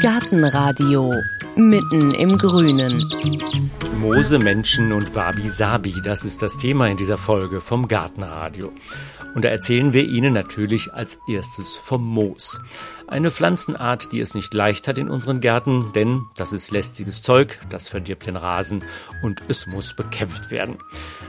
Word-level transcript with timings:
Gartenradio 0.00 1.12
mitten 1.56 2.14
im 2.14 2.36
Grünen. 2.36 3.04
Moose, 3.98 4.38
Menschen 4.38 4.92
und 4.92 5.14
Wabi-Sabi, 5.14 5.94
das 6.02 6.24
ist 6.24 6.42
das 6.42 6.56
Thema 6.56 6.88
in 6.88 6.96
dieser 6.96 7.18
Folge 7.18 7.60
vom 7.60 7.86
Gartenradio. 7.86 8.72
Und 9.34 9.44
da 9.44 9.48
erzählen 9.50 9.92
wir 9.92 10.04
Ihnen 10.04 10.32
natürlich 10.32 10.92
als 10.92 11.18
erstes 11.28 11.76
vom 11.76 12.04
Moos. 12.04 12.60
Eine 13.10 13.32
Pflanzenart, 13.32 14.12
die 14.12 14.20
es 14.20 14.34
nicht 14.34 14.54
leicht 14.54 14.86
hat 14.86 14.96
in 14.96 15.10
unseren 15.10 15.40
Gärten, 15.40 15.92
denn 15.94 16.26
das 16.36 16.52
ist 16.52 16.70
lästiges 16.70 17.22
Zeug, 17.22 17.58
das 17.68 17.88
verdirbt 17.88 18.26
den 18.26 18.36
Rasen 18.36 18.84
und 19.20 19.42
es 19.48 19.66
muss 19.66 19.94
bekämpft 19.94 20.52
werden. 20.52 20.78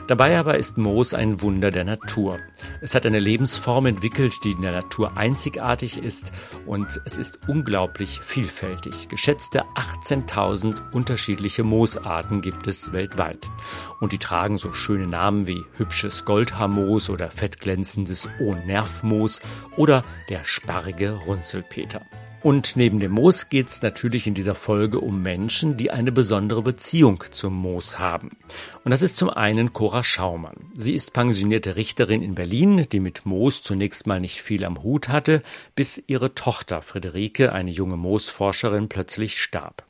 Dabei 0.05 0.38
aber 0.38 0.59
ist 0.59 0.77
Moos 0.77 1.16
ein 1.16 1.41
Wunder 1.41 1.71
der 1.71 1.84
Natur. 1.84 2.38
Es 2.81 2.94
hat 2.94 3.07
eine 3.07 3.17
Lebensform 3.17 3.88
entwickelt, 3.88 4.44
die 4.44 4.52
in 4.52 4.62
der 4.62 4.73
Natur 4.73 5.17
einzigartig 5.17 5.98
ist 5.98 6.31
und 6.67 7.02
es 7.05 7.17
ist 7.17 7.39
unglaublich 7.48 8.20
vielfältig. 8.20 9.09
Geschätzte 9.09 9.63
18.000 10.04 10.91
unterschiedliche 10.91 11.63
Moosarten 11.63 12.41
gibt 12.41 12.68
es 12.68 12.91
weltweit. 12.91 13.49
Und 13.99 14.12
die 14.12 14.20
tragen 14.20 14.59
so 14.59 14.71
schöne 14.71 15.07
Namen 15.07 15.48
wie 15.48 15.66
hübsches 15.77 16.26
Goldhaarmoos 16.26 17.09
oder 17.09 17.32
fettglänzendes 17.32 18.29
Ohnervmoos 18.40 19.41
oder 19.77 20.04
der 20.29 20.43
sparrige 20.43 21.13
Runzel 21.13 21.63
Peter. 21.71 22.02
Und 22.43 22.75
neben 22.75 22.99
dem 22.99 23.11
Moos 23.11 23.49
geht 23.49 23.70
es 23.70 23.81
natürlich 23.81 24.25
in 24.27 24.34
dieser 24.34 24.55
Folge 24.55 24.99
um 24.99 25.21
Menschen, 25.21 25.77
die 25.77 25.91
eine 25.91 26.12
besondere 26.12 26.63
Beziehung 26.63 27.23
zum 27.29 27.55
Moos 27.55 27.98
haben. 27.99 28.31
Und 28.84 28.91
das 28.91 29.03
ist 29.03 29.16
zum 29.16 29.29
einen 29.29 29.73
Cora 29.73 30.03
Schaumann. 30.03 30.71
Sie 30.73 30.93
ist 30.93 31.13
pensionierte 31.13 31.76
Richterin 31.76 32.23
in 32.23 32.35
Berlin, 32.35 32.88
die 32.91 32.99
mit 32.99 33.26
Moos 33.26 33.62
zunächst 33.62 34.07
mal 34.07 34.20
nicht 34.20 34.41
viel 34.41 34.65
am 34.65 34.81
Hut 34.81 35.07
hatte, 35.07 35.43
bis 35.76 36.03
ihre 36.07 36.34
Tochter 36.34 36.81
Friederike, 36.81 37.53
eine 37.53 37.71
junge 37.71 37.95
Moosforscherin, 37.95 38.90
plötzlich 38.90 39.40
starb. 39.40 39.85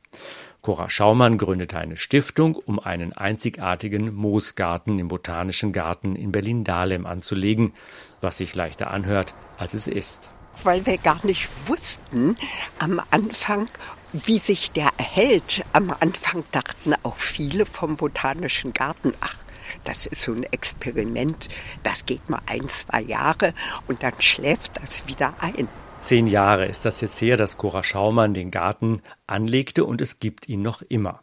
Cora 0.61 0.89
Schaumann 0.89 1.37
gründete 1.39 1.77
eine 1.77 1.95
Stiftung, 1.95 2.55
um 2.55 2.79
einen 2.79 3.13
einzigartigen 3.13 4.13
Moosgarten 4.13 4.99
im 4.99 5.07
Botanischen 5.07 5.71
Garten 5.71 6.15
in 6.15 6.31
Berlin-Dahlem 6.31 7.07
anzulegen, 7.07 7.71
was 8.19 8.37
sich 8.37 8.53
leichter 8.53 8.91
anhört, 8.91 9.33
als 9.57 9.73
es 9.73 9.87
ist 9.87 10.31
weil 10.63 10.85
wir 10.85 10.97
gar 10.97 11.25
nicht 11.25 11.49
wussten 11.65 12.35
am 12.79 13.01
Anfang, 13.11 13.69
wie 14.13 14.39
sich 14.39 14.71
der 14.71 14.89
erhält. 14.97 15.63
Am 15.73 15.93
Anfang 15.99 16.43
dachten 16.51 16.93
auch 17.03 17.17
viele 17.17 17.65
vom 17.65 17.95
Botanischen 17.95 18.73
Garten, 18.73 19.13
ach, 19.21 19.35
das 19.83 20.05
ist 20.05 20.21
so 20.23 20.33
ein 20.33 20.43
Experiment, 20.43 21.47
das 21.83 22.05
geht 22.05 22.29
mal 22.29 22.41
ein, 22.45 22.67
zwei 22.69 23.01
Jahre 23.01 23.53
und 23.87 24.03
dann 24.03 24.13
schläft 24.19 24.73
das 24.81 25.07
wieder 25.07 25.33
ein. 25.39 25.67
Zehn 25.99 26.25
Jahre 26.25 26.65
ist 26.65 26.85
das 26.85 26.99
jetzt 27.01 27.21
her, 27.21 27.37
dass 27.37 27.57
Cora 27.57 27.83
Schaumann 27.83 28.33
den 28.33 28.49
Garten 28.49 29.01
anlegte 29.27 29.85
und 29.85 30.01
es 30.01 30.19
gibt 30.19 30.49
ihn 30.49 30.61
noch 30.61 30.81
immer. 30.81 31.21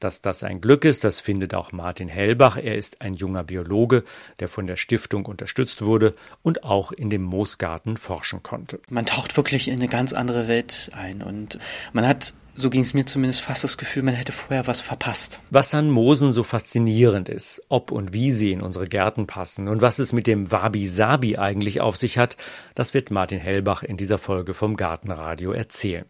Dass 0.00 0.22
das 0.22 0.42
ein 0.42 0.60
Glück 0.60 0.84
ist, 0.84 1.04
das 1.04 1.20
findet 1.20 1.54
auch 1.54 1.72
Martin 1.72 2.08
Hellbach. 2.08 2.56
Er 2.56 2.76
ist 2.76 3.00
ein 3.02 3.14
junger 3.14 3.44
Biologe, 3.44 4.02
der 4.40 4.48
von 4.48 4.66
der 4.66 4.76
Stiftung 4.76 5.26
unterstützt 5.26 5.82
wurde 5.82 6.14
und 6.42 6.64
auch 6.64 6.90
in 6.90 7.10
dem 7.10 7.22
Moosgarten 7.22 7.96
forschen 7.96 8.42
konnte. 8.42 8.80
Man 8.88 9.06
taucht 9.06 9.36
wirklich 9.36 9.68
in 9.68 9.74
eine 9.74 9.88
ganz 9.88 10.12
andere 10.12 10.48
Welt 10.48 10.90
ein 10.94 11.22
und 11.22 11.58
man 11.92 12.06
hat 12.06 12.32
so 12.60 12.68
ging 12.68 12.82
es 12.82 12.94
mir 12.94 13.06
zumindest 13.06 13.40
fast 13.40 13.64
das 13.64 13.78
Gefühl, 13.78 14.02
man 14.02 14.14
hätte 14.14 14.32
vorher 14.32 14.66
was 14.66 14.80
verpasst. 14.80 15.40
Was 15.50 15.72
an 15.74 15.88
Moosen 15.88 16.32
so 16.32 16.42
faszinierend 16.42 17.28
ist, 17.28 17.62
ob 17.68 17.90
und 17.90 18.12
wie 18.12 18.30
sie 18.32 18.52
in 18.52 18.60
unsere 18.60 18.86
Gärten 18.86 19.26
passen 19.26 19.68
und 19.68 19.80
was 19.80 19.98
es 19.98 20.12
mit 20.12 20.26
dem 20.26 20.50
Wabi-Sabi 20.50 21.38
eigentlich 21.38 21.80
auf 21.80 21.96
sich 21.96 22.18
hat, 22.18 22.36
das 22.74 22.92
wird 22.92 23.10
Martin 23.10 23.38
Hellbach 23.38 23.82
in 23.82 23.96
dieser 23.96 24.18
Folge 24.18 24.52
vom 24.52 24.76
Gartenradio 24.76 25.52
erzählen. 25.52 26.04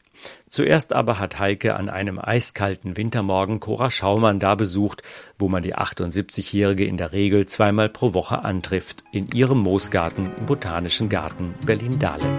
Zuerst 0.49 0.93
aber 0.93 1.19
hat 1.19 1.39
Heike 1.39 1.77
an 1.77 1.89
einem 1.89 2.19
eiskalten 2.19 2.97
Wintermorgen 2.97 3.61
Cora 3.61 3.91
Schaumann 3.91 4.41
da 4.41 4.55
besucht, 4.55 5.03
wo 5.39 5.49
man 5.49 5.62
die 5.62 5.77
78-Jährige 5.77 6.84
in 6.84 6.97
der 6.97 7.12
Regel 7.12 7.47
zweimal 7.47 7.89
pro 7.89 8.15
Woche 8.15 8.44
antrifft, 8.44 9.05
in 9.12 9.28
ihrem 9.28 9.59
Moosgarten 9.59 10.31
im 10.39 10.47
Botanischen 10.47 11.09
Garten 11.09 11.55
Berlin-Dahlem. 11.65 12.39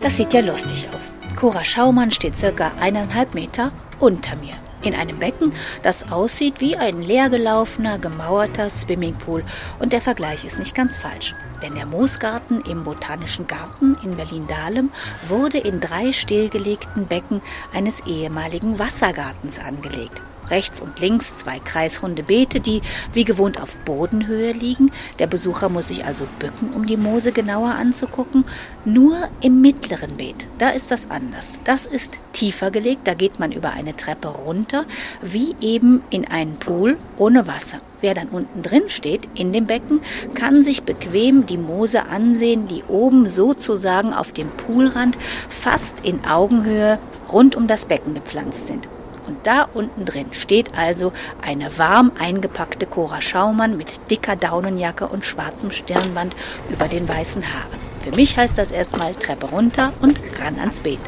Das 0.00 0.16
sieht 0.16 0.32
ja 0.32 0.40
lustig 0.40 0.88
aus. 0.94 1.12
Cora 1.36 1.64
Schaumann 1.64 2.10
steht 2.10 2.36
circa 2.36 2.72
eineinhalb 2.80 3.34
Meter 3.34 3.72
unter 4.00 4.36
mir 4.36 4.61
in 4.82 4.94
einem 4.94 5.18
Becken, 5.18 5.52
das 5.82 6.10
aussieht 6.10 6.60
wie 6.60 6.76
ein 6.76 7.02
leergelaufener, 7.02 7.98
gemauerter 7.98 8.70
Swimmingpool. 8.70 9.44
Und 9.78 9.92
der 9.92 10.00
Vergleich 10.00 10.44
ist 10.44 10.58
nicht 10.58 10.74
ganz 10.74 10.98
falsch. 10.98 11.34
Denn 11.62 11.74
der 11.74 11.86
Moosgarten 11.86 12.62
im 12.62 12.84
Botanischen 12.84 13.46
Garten 13.46 13.96
in 14.02 14.16
Berlin-Dahlem 14.16 14.90
wurde 15.28 15.58
in 15.58 15.80
drei 15.80 16.12
stillgelegten 16.12 17.06
Becken 17.06 17.40
eines 17.72 18.00
ehemaligen 18.06 18.78
Wassergartens 18.78 19.58
angelegt 19.58 20.22
rechts 20.50 20.80
und 20.80 20.98
links 21.00 21.36
zwei 21.36 21.58
kreisrunde 21.58 22.22
Beete, 22.22 22.60
die 22.60 22.82
wie 23.12 23.24
gewohnt 23.24 23.60
auf 23.60 23.76
Bodenhöhe 23.78 24.52
liegen. 24.52 24.90
Der 25.18 25.26
Besucher 25.26 25.68
muss 25.68 25.88
sich 25.88 26.04
also 26.04 26.26
bücken, 26.38 26.72
um 26.74 26.86
die 26.86 26.96
Moose 26.96 27.32
genauer 27.32 27.74
anzugucken. 27.74 28.44
Nur 28.84 29.16
im 29.40 29.60
mittleren 29.60 30.16
Beet, 30.16 30.46
da 30.58 30.70
ist 30.70 30.90
das 30.90 31.10
anders. 31.10 31.58
Das 31.64 31.86
ist 31.86 32.18
tiefer 32.32 32.70
gelegt, 32.70 33.06
da 33.06 33.14
geht 33.14 33.38
man 33.38 33.52
über 33.52 33.70
eine 33.70 33.96
Treppe 33.96 34.28
runter, 34.28 34.84
wie 35.20 35.54
eben 35.60 36.02
in 36.10 36.26
einen 36.26 36.56
Pool 36.56 36.96
ohne 37.16 37.46
Wasser. 37.46 37.80
Wer 38.00 38.14
dann 38.14 38.28
unten 38.28 38.62
drin 38.62 38.88
steht, 38.88 39.28
in 39.34 39.52
dem 39.52 39.66
Becken, 39.66 40.00
kann 40.34 40.64
sich 40.64 40.82
bequem 40.82 41.46
die 41.46 41.56
Moose 41.56 42.06
ansehen, 42.06 42.66
die 42.66 42.82
oben 42.88 43.28
sozusagen 43.28 44.12
auf 44.12 44.32
dem 44.32 44.48
Poolrand 44.48 45.16
fast 45.48 46.04
in 46.04 46.24
Augenhöhe 46.24 46.98
rund 47.32 47.54
um 47.54 47.68
das 47.68 47.84
Becken 47.84 48.14
gepflanzt 48.14 48.66
sind. 48.66 48.88
Und 49.26 49.46
da 49.46 49.68
unten 49.72 50.04
drin 50.04 50.26
steht 50.32 50.76
also 50.76 51.12
eine 51.40 51.78
warm 51.78 52.12
eingepackte 52.18 52.86
Cora 52.86 53.20
Schaumann 53.20 53.76
mit 53.76 54.10
dicker 54.10 54.36
Daunenjacke 54.36 55.06
und 55.06 55.24
schwarzem 55.24 55.70
Stirnband 55.70 56.34
über 56.70 56.88
den 56.88 57.08
weißen 57.08 57.42
Haaren. 57.42 57.78
Für 58.02 58.14
mich 58.16 58.36
heißt 58.36 58.58
das 58.58 58.70
erstmal 58.70 59.14
Treppe 59.14 59.46
runter 59.46 59.92
und 60.00 60.20
ran 60.40 60.58
ans 60.58 60.80
Beet. 60.80 60.98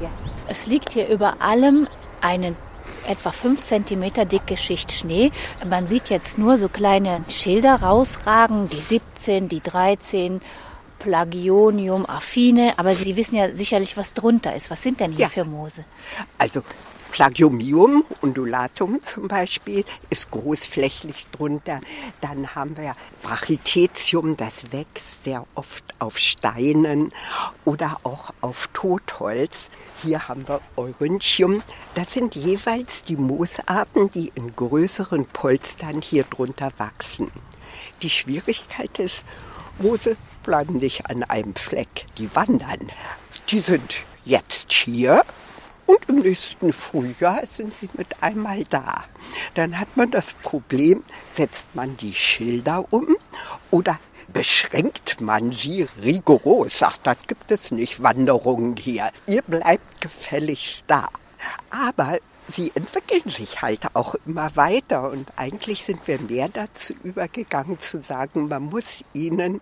Ja. 0.00 0.10
Es 0.48 0.66
liegt 0.66 0.90
hier 0.90 1.08
über 1.08 1.36
allem 1.40 1.88
eine 2.20 2.54
etwa 3.06 3.30
5 3.30 3.62
cm 3.62 4.28
dicke 4.28 4.56
Schicht 4.56 4.92
Schnee. 4.92 5.30
Man 5.68 5.86
sieht 5.86 6.10
jetzt 6.10 6.38
nur 6.38 6.58
so 6.58 6.68
kleine 6.68 7.24
Schilder 7.28 7.76
rausragen, 7.76 8.68
die 8.68 8.76
17, 8.76 9.48
die 9.48 9.60
13, 9.60 10.40
Plagionium, 10.98 12.08
Affine, 12.08 12.74
aber 12.78 12.94
Sie 12.94 13.16
wissen 13.16 13.36
ja 13.36 13.54
sicherlich, 13.54 13.96
was 13.96 14.12
drunter 14.12 14.54
ist. 14.56 14.70
Was 14.70 14.82
sind 14.82 15.00
denn 15.00 15.12
hier 15.12 15.26
ja. 15.26 15.28
für 15.28 15.44
Moose? 15.44 15.84
Also 16.38 16.62
Plagiomium 17.12 18.04
undulatum 18.20 19.00
zum 19.00 19.28
Beispiel 19.28 19.84
ist 20.10 20.30
großflächig 20.30 21.26
drunter. 21.32 21.80
Dann 22.20 22.54
haben 22.54 22.76
wir 22.76 22.94
Brachythecium, 23.22 24.36
das 24.36 24.72
wächst 24.72 25.24
sehr 25.24 25.46
oft 25.54 25.84
auf 25.98 26.18
Steinen 26.18 27.12
oder 27.64 27.98
auch 28.02 28.32
auf 28.40 28.68
Totholz. 28.72 29.68
Hier 30.02 30.28
haben 30.28 30.46
wir 30.46 30.60
Eurynchium. 30.76 31.62
Das 31.94 32.12
sind 32.12 32.34
jeweils 32.34 33.02
die 33.02 33.16
Moosarten, 33.16 34.10
die 34.10 34.30
in 34.34 34.54
größeren 34.54 35.24
Polstern 35.26 36.02
hier 36.02 36.24
drunter 36.24 36.70
wachsen. 36.76 37.30
Die 38.02 38.10
Schwierigkeit 38.10 38.98
ist, 38.98 39.24
Moose 39.78 40.16
bleiben 40.42 40.78
nicht 40.78 41.10
an 41.10 41.22
einem 41.22 41.54
Fleck, 41.54 42.06
die 42.18 42.34
wandern. 42.34 42.92
Die 43.48 43.60
sind 43.60 44.04
jetzt 44.24 44.72
hier 44.72 45.22
und 45.86 45.98
im 46.08 46.16
nächsten 46.20 46.72
Frühjahr 46.72 47.46
sind 47.46 47.76
sie 47.76 47.88
mit 47.94 48.22
einmal 48.22 48.64
da. 48.64 49.04
Dann 49.54 49.78
hat 49.78 49.96
man 49.96 50.10
das 50.10 50.34
Problem, 50.42 51.02
setzt 51.34 51.74
man 51.74 51.96
die 51.96 52.14
Schilder 52.14 52.84
um 52.90 53.16
oder 53.70 53.98
beschränkt 54.32 55.20
man 55.20 55.52
sie 55.52 55.86
rigoros, 56.02 56.78
sagt, 56.78 57.06
das 57.06 57.16
gibt 57.26 57.50
es 57.50 57.70
nicht, 57.70 58.02
Wanderungen 58.02 58.76
hier. 58.76 59.10
Ihr 59.26 59.42
bleibt 59.42 60.00
gefälligst 60.00 60.84
da. 60.88 61.08
Aber 61.70 62.18
sie 62.48 62.72
entwickeln 62.74 63.28
sich 63.28 63.62
halt 63.62 63.94
auch 63.94 64.14
immer 64.26 64.54
weiter 64.56 65.10
und 65.10 65.28
eigentlich 65.36 65.84
sind 65.84 66.06
wir 66.06 66.20
mehr 66.20 66.48
dazu 66.48 66.94
übergegangen 67.02 67.78
zu 67.78 68.02
sagen, 68.02 68.48
man 68.48 68.64
muss 68.64 69.04
ihnen 69.12 69.60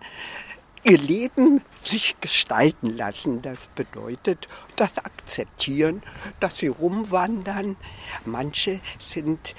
ihr 0.84 0.98
Leben 0.98 1.62
sich 1.82 2.16
gestalten 2.20 2.96
lassen. 2.96 3.42
Das 3.42 3.68
bedeutet 3.74 4.48
das 4.76 4.98
Akzeptieren, 4.98 6.02
dass 6.40 6.58
sie 6.58 6.68
rumwandern. 6.68 7.76
Manche 8.24 8.80
sind 9.04 9.54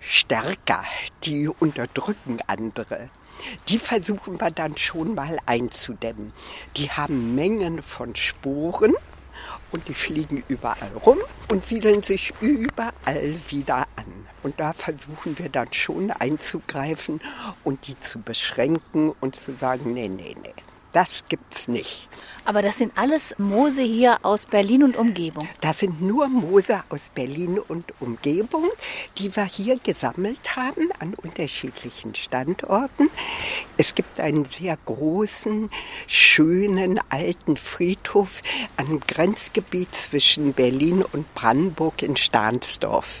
stärker, 0.00 0.84
die 1.24 1.48
unterdrücken 1.48 2.38
andere. 2.46 3.10
Die 3.68 3.78
versuchen 3.78 4.40
wir 4.40 4.50
dann 4.50 4.76
schon 4.76 5.14
mal 5.14 5.38
einzudämmen. 5.46 6.32
Die 6.76 6.90
haben 6.90 7.34
Mengen 7.34 7.82
von 7.82 8.14
Sporen 8.16 8.94
und 9.70 9.86
die 9.88 9.94
fliegen 9.94 10.42
überall 10.48 10.92
rum 11.04 11.18
und 11.48 11.64
siedeln 11.64 12.02
sich 12.02 12.32
überall 12.40 13.36
wieder 13.48 13.86
an. 13.96 14.26
Und 14.42 14.58
da 14.58 14.72
versuchen 14.72 15.38
wir 15.38 15.48
dann 15.48 15.72
schon 15.72 16.10
einzugreifen 16.10 17.20
und 17.64 17.86
die 17.86 17.98
zu 18.00 18.20
beschränken 18.20 19.12
und 19.20 19.36
zu 19.36 19.52
sagen, 19.54 19.92
nee, 19.92 20.08
nee, 20.08 20.36
nee. 20.42 20.54
Das 20.92 21.24
gibt's 21.28 21.68
nicht. 21.68 22.08
Aber 22.44 22.62
das 22.62 22.78
sind 22.78 22.96
alles 22.96 23.34
Moose 23.36 23.82
hier 23.82 24.20
aus 24.22 24.46
Berlin 24.46 24.82
und 24.82 24.96
Umgebung. 24.96 25.46
Das 25.60 25.80
sind 25.80 26.00
nur 26.00 26.28
Moose 26.28 26.82
aus 26.88 27.10
Berlin 27.14 27.58
und 27.58 27.92
Umgebung, 28.00 28.64
die 29.18 29.36
wir 29.36 29.44
hier 29.44 29.78
gesammelt 29.78 30.56
haben 30.56 30.88
an 30.98 31.12
unterschiedlichen 31.12 32.14
Standorten. 32.14 33.10
Es 33.76 33.94
gibt 33.94 34.18
einen 34.18 34.46
sehr 34.46 34.78
großen, 34.86 35.68
schönen 36.06 36.98
alten 37.10 37.58
Friedhof 37.58 38.42
am 38.78 39.00
Grenzgebiet 39.00 39.94
zwischen 39.94 40.54
Berlin 40.54 41.04
und 41.12 41.34
Brandenburg 41.34 42.02
in 42.02 42.16
Stahnsdorf. 42.16 43.20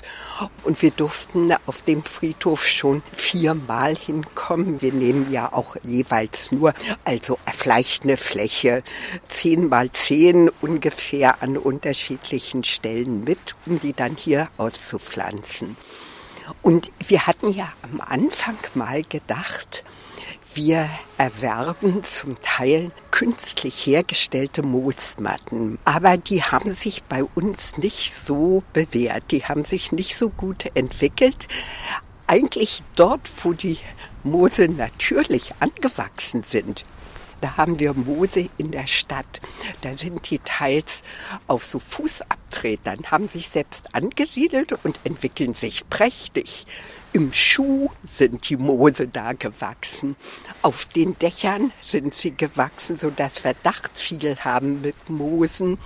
Und 0.64 0.80
wir 0.80 0.90
durften 0.90 1.52
auf 1.66 1.82
dem 1.82 2.02
Friedhof 2.02 2.66
schon 2.66 3.02
viermal 3.12 3.94
hinkommen. 3.94 4.80
Wir 4.80 4.92
nehmen 4.92 5.30
ja 5.30 5.52
auch 5.52 5.76
jeweils 5.82 6.50
nur, 6.50 6.72
also 7.04 7.38
vielleicht 7.58 8.04
eine 8.04 8.16
Fläche, 8.16 8.82
zehn 9.28 9.68
mal 9.68 9.90
zehn 9.92 10.50
ungefähr 10.60 11.42
an 11.42 11.56
unterschiedlichen 11.56 12.64
Stellen 12.64 13.24
mit, 13.24 13.56
um 13.66 13.80
die 13.80 13.92
dann 13.92 14.16
hier 14.16 14.48
auszupflanzen. 14.56 15.76
Und 16.62 16.90
wir 17.06 17.26
hatten 17.26 17.52
ja 17.52 17.72
am 17.82 18.00
Anfang 18.00 18.56
mal 18.74 19.02
gedacht, 19.02 19.84
wir 20.54 20.88
erwerben 21.18 22.02
zum 22.04 22.40
Teil 22.40 22.90
künstlich 23.10 23.86
hergestellte 23.86 24.62
Moosmatten. 24.62 25.78
Aber 25.84 26.16
die 26.16 26.42
haben 26.42 26.74
sich 26.74 27.02
bei 27.04 27.22
uns 27.22 27.76
nicht 27.76 28.14
so 28.14 28.62
bewährt. 28.72 29.24
Die 29.30 29.44
haben 29.44 29.64
sich 29.64 29.92
nicht 29.92 30.16
so 30.16 30.30
gut 30.30 30.64
entwickelt. 30.74 31.46
Eigentlich 32.26 32.82
dort, 32.96 33.20
wo 33.42 33.52
die 33.52 33.78
Moose 34.24 34.68
natürlich 34.68 35.52
angewachsen 35.60 36.42
sind, 36.42 36.84
da 37.40 37.56
haben 37.56 37.78
wir 37.78 37.94
Moose 37.94 38.48
in 38.58 38.70
der 38.70 38.86
Stadt. 38.86 39.40
Da 39.82 39.96
sind 39.96 40.30
die 40.30 40.38
teils 40.38 41.02
auf 41.46 41.64
so 41.64 41.78
Fußabtretern, 41.78 43.10
haben 43.10 43.28
sich 43.28 43.48
selbst 43.48 43.94
angesiedelt 43.94 44.72
und 44.84 44.98
entwickeln 45.04 45.54
sich 45.54 45.88
prächtig. 45.88 46.66
Im 47.14 47.32
Schuh 47.32 47.88
sind 48.10 48.50
die 48.50 48.58
Moose 48.58 49.08
da 49.08 49.32
gewachsen. 49.32 50.14
Auf 50.60 50.84
den 50.84 51.18
Dächern 51.18 51.72
sind 51.82 52.14
sie 52.14 52.36
gewachsen, 52.36 52.98
so 52.98 53.08
dass 53.08 53.44
wir 53.44 53.54
Dachziegel 53.62 54.36
haben 54.44 54.82
mit 54.82 55.08
Moosen. 55.08 55.78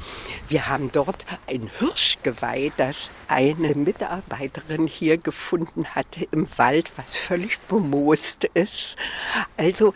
Wir 0.49 0.69
haben 0.69 0.91
dort 0.91 1.25
ein 1.47 1.71
Hirschgeweih, 1.79 2.73
das 2.77 3.09
eine 3.29 3.77
Mitarbeiterin 3.77 4.89
hier 4.89 5.17
gefunden 5.17 5.87
hatte 5.95 6.27
im 6.33 6.49
Wald, 6.57 6.93
was 6.97 7.17
völlig 7.17 7.61
bemoost 7.61 8.45
ist. 8.55 8.97
Also 9.57 9.95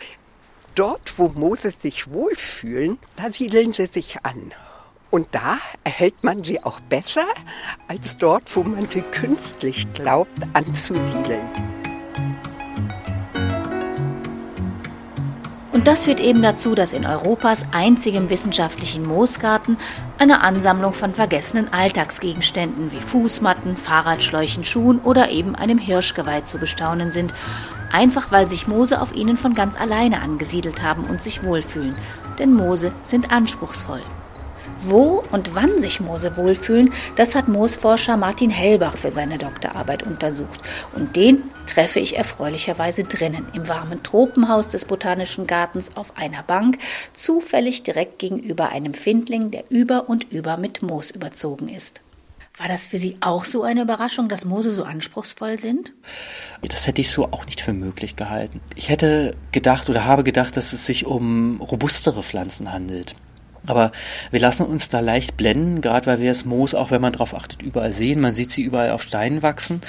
dort, 0.77 1.17
wo 1.17 1.29
Moose 1.29 1.71
sich 1.71 2.11
wohlfühlen, 2.11 2.99
da 3.15 3.31
siedeln 3.31 3.71
sie 3.71 3.87
sich 3.87 4.23
an. 4.23 4.53
Und 5.09 5.33
da 5.33 5.57
erhält 5.83 6.23
man 6.23 6.43
sie 6.43 6.63
auch 6.63 6.79
besser 6.81 7.25
als 7.87 8.17
dort, 8.17 8.55
wo 8.55 8.63
man 8.63 8.87
sie 8.89 9.01
künstlich 9.01 9.91
glaubt 9.93 10.37
anzusiedeln. 10.53 11.76
Das 15.87 16.03
führt 16.03 16.19
eben 16.19 16.41
dazu, 16.41 16.75
dass 16.75 16.91
in 16.91 17.05
Europas 17.05 17.63
einzigem 17.71 18.29
wissenschaftlichen 18.29 19.07
Moosgarten 19.07 19.77
eine 20.17 20.41
Ansammlung 20.41 20.91
von 20.91 21.13
vergessenen 21.13 21.71
Alltagsgegenständen 21.71 22.91
wie 22.91 22.99
Fußmatten, 22.99 23.77
Fahrradschläuchen, 23.77 24.65
Schuhen 24.65 24.99
oder 24.99 25.31
eben 25.31 25.55
einem 25.55 25.77
Hirschgeweih 25.77 26.41
zu 26.41 26.57
bestaunen 26.57 27.09
sind, 27.09 27.33
einfach 27.93 28.33
weil 28.33 28.49
sich 28.49 28.67
Moose 28.67 29.01
auf 29.01 29.15
ihnen 29.15 29.37
von 29.37 29.53
ganz 29.55 29.79
alleine 29.79 30.21
angesiedelt 30.21 30.81
haben 30.81 31.05
und 31.05 31.21
sich 31.21 31.41
wohlfühlen. 31.41 31.95
Denn 32.37 32.53
Moose 32.53 32.91
sind 33.03 33.31
anspruchsvoll. 33.31 34.01
Wo 34.83 35.23
und 35.31 35.55
wann 35.55 35.79
sich 35.79 35.99
Moose 35.99 36.37
wohlfühlen, 36.37 36.93
das 37.15 37.35
hat 37.35 37.47
Moosforscher 37.47 38.17
Martin 38.17 38.49
Hellbach 38.49 38.97
für 38.97 39.11
seine 39.11 39.37
Doktorarbeit 39.37 40.03
untersucht. 40.03 40.59
Und 40.95 41.15
den 41.15 41.43
treffe 41.65 41.99
ich 41.99 42.17
erfreulicherweise 42.17 43.03
drinnen, 43.03 43.47
im 43.53 43.67
warmen 43.67 44.03
Tropenhaus 44.03 44.69
des 44.69 44.85
Botanischen 44.85 45.47
Gartens 45.47 45.95
auf 45.95 46.17
einer 46.17 46.43
Bank, 46.43 46.77
zufällig 47.13 47.83
direkt 47.83 48.19
gegenüber 48.19 48.69
einem 48.69 48.93
Findling, 48.93 49.51
der 49.51 49.63
über 49.69 50.09
und 50.09 50.31
über 50.31 50.57
mit 50.57 50.81
Moos 50.81 51.11
überzogen 51.11 51.69
ist. 51.69 52.01
War 52.57 52.67
das 52.67 52.87
für 52.87 52.97
Sie 52.97 53.17
auch 53.19 53.45
so 53.45 53.61
eine 53.61 53.83
Überraschung, 53.83 54.29
dass 54.29 54.43
Moose 54.43 54.73
so 54.73 54.83
anspruchsvoll 54.83 55.59
sind? 55.59 55.93
Das 56.63 56.87
hätte 56.87 57.01
ich 57.01 57.11
so 57.11 57.25
auch 57.25 57.45
nicht 57.45 57.61
für 57.61 57.73
möglich 57.73 58.15
gehalten. 58.15 58.61
Ich 58.75 58.89
hätte 58.89 59.35
gedacht 59.51 59.89
oder 59.89 60.05
habe 60.05 60.23
gedacht, 60.23 60.57
dass 60.57 60.73
es 60.73 60.87
sich 60.87 61.05
um 61.05 61.61
robustere 61.61 62.23
Pflanzen 62.23 62.71
handelt. 62.71 63.15
Aber 63.67 63.91
wir 64.31 64.39
lassen 64.39 64.65
uns 64.65 64.89
da 64.89 64.99
leicht 64.99 65.37
blenden, 65.37 65.81
gerade 65.81 66.05
weil 66.05 66.19
wir 66.19 66.29
das 66.29 66.45
Moos, 66.45 66.73
auch 66.73 66.91
wenn 66.91 67.01
man 67.01 67.13
darauf 67.13 67.33
achtet, 67.33 67.61
überall 67.61 67.93
sehen. 67.93 68.19
Man 68.19 68.33
sieht 68.33 68.51
sie 68.51 68.63
überall 68.63 68.91
auf 68.91 69.03
Steinen 69.03 69.41
wachsen, 69.41 69.81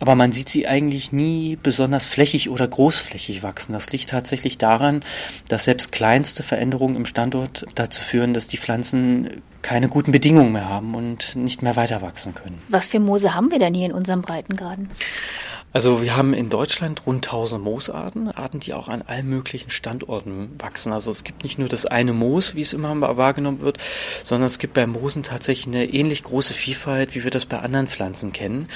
aber 0.00 0.14
man 0.14 0.32
sieht 0.32 0.48
sie 0.48 0.66
eigentlich 0.66 1.12
nie 1.12 1.58
besonders 1.62 2.06
flächig 2.06 2.50
oder 2.50 2.66
großflächig 2.66 3.42
wachsen. 3.42 3.72
Das 3.72 3.92
liegt 3.92 4.10
tatsächlich 4.10 4.58
daran, 4.58 5.02
dass 5.48 5.64
selbst 5.64 5.92
kleinste 5.92 6.42
Veränderungen 6.42 6.96
im 6.96 7.06
Standort 7.06 7.66
dazu 7.74 8.02
führen, 8.02 8.34
dass 8.34 8.48
die 8.48 8.58
Pflanzen 8.58 9.42
keine 9.62 9.88
guten 9.88 10.10
Bedingungen 10.10 10.52
mehr 10.52 10.68
haben 10.68 10.94
und 10.94 11.36
nicht 11.36 11.62
mehr 11.62 11.76
weiter 11.76 12.02
wachsen 12.02 12.34
können. 12.34 12.58
Was 12.68 12.88
für 12.88 12.98
Moose 13.00 13.34
haben 13.34 13.50
wir 13.50 13.58
denn 13.58 13.74
hier 13.74 13.86
in 13.86 13.92
unserem 13.92 14.22
Breitengraden? 14.22 14.90
Also 15.72 16.02
wir 16.02 16.16
haben 16.16 16.34
in 16.34 16.50
Deutschland 16.50 17.06
rund 17.06 17.26
1000 17.26 17.62
Moosarten, 17.62 18.28
Arten, 18.28 18.60
die 18.60 18.74
auch 18.74 18.88
an 18.88 19.02
allen 19.02 19.28
möglichen 19.28 19.70
Standorten 19.70 20.50
wachsen. 20.58 20.92
Also 20.92 21.10
es 21.10 21.24
gibt 21.24 21.44
nicht 21.44 21.58
nur 21.58 21.68
das 21.68 21.86
eine 21.86 22.12
Moos, 22.12 22.54
wie 22.54 22.60
es 22.60 22.74
immer 22.74 23.00
wahrgenommen 23.16 23.60
wird, 23.60 23.78
sondern 24.22 24.46
es 24.46 24.58
gibt 24.58 24.74
bei 24.74 24.86
Moosen 24.86 25.22
tatsächlich 25.22 25.74
eine 25.74 25.86
ähnlich 25.86 26.24
große 26.24 26.52
Vielfalt, 26.52 27.14
wie 27.14 27.24
wir 27.24 27.30
das 27.30 27.46
bei 27.46 27.58
anderen 27.58 27.86
Pflanzen 27.86 28.32
kennen. 28.32 28.68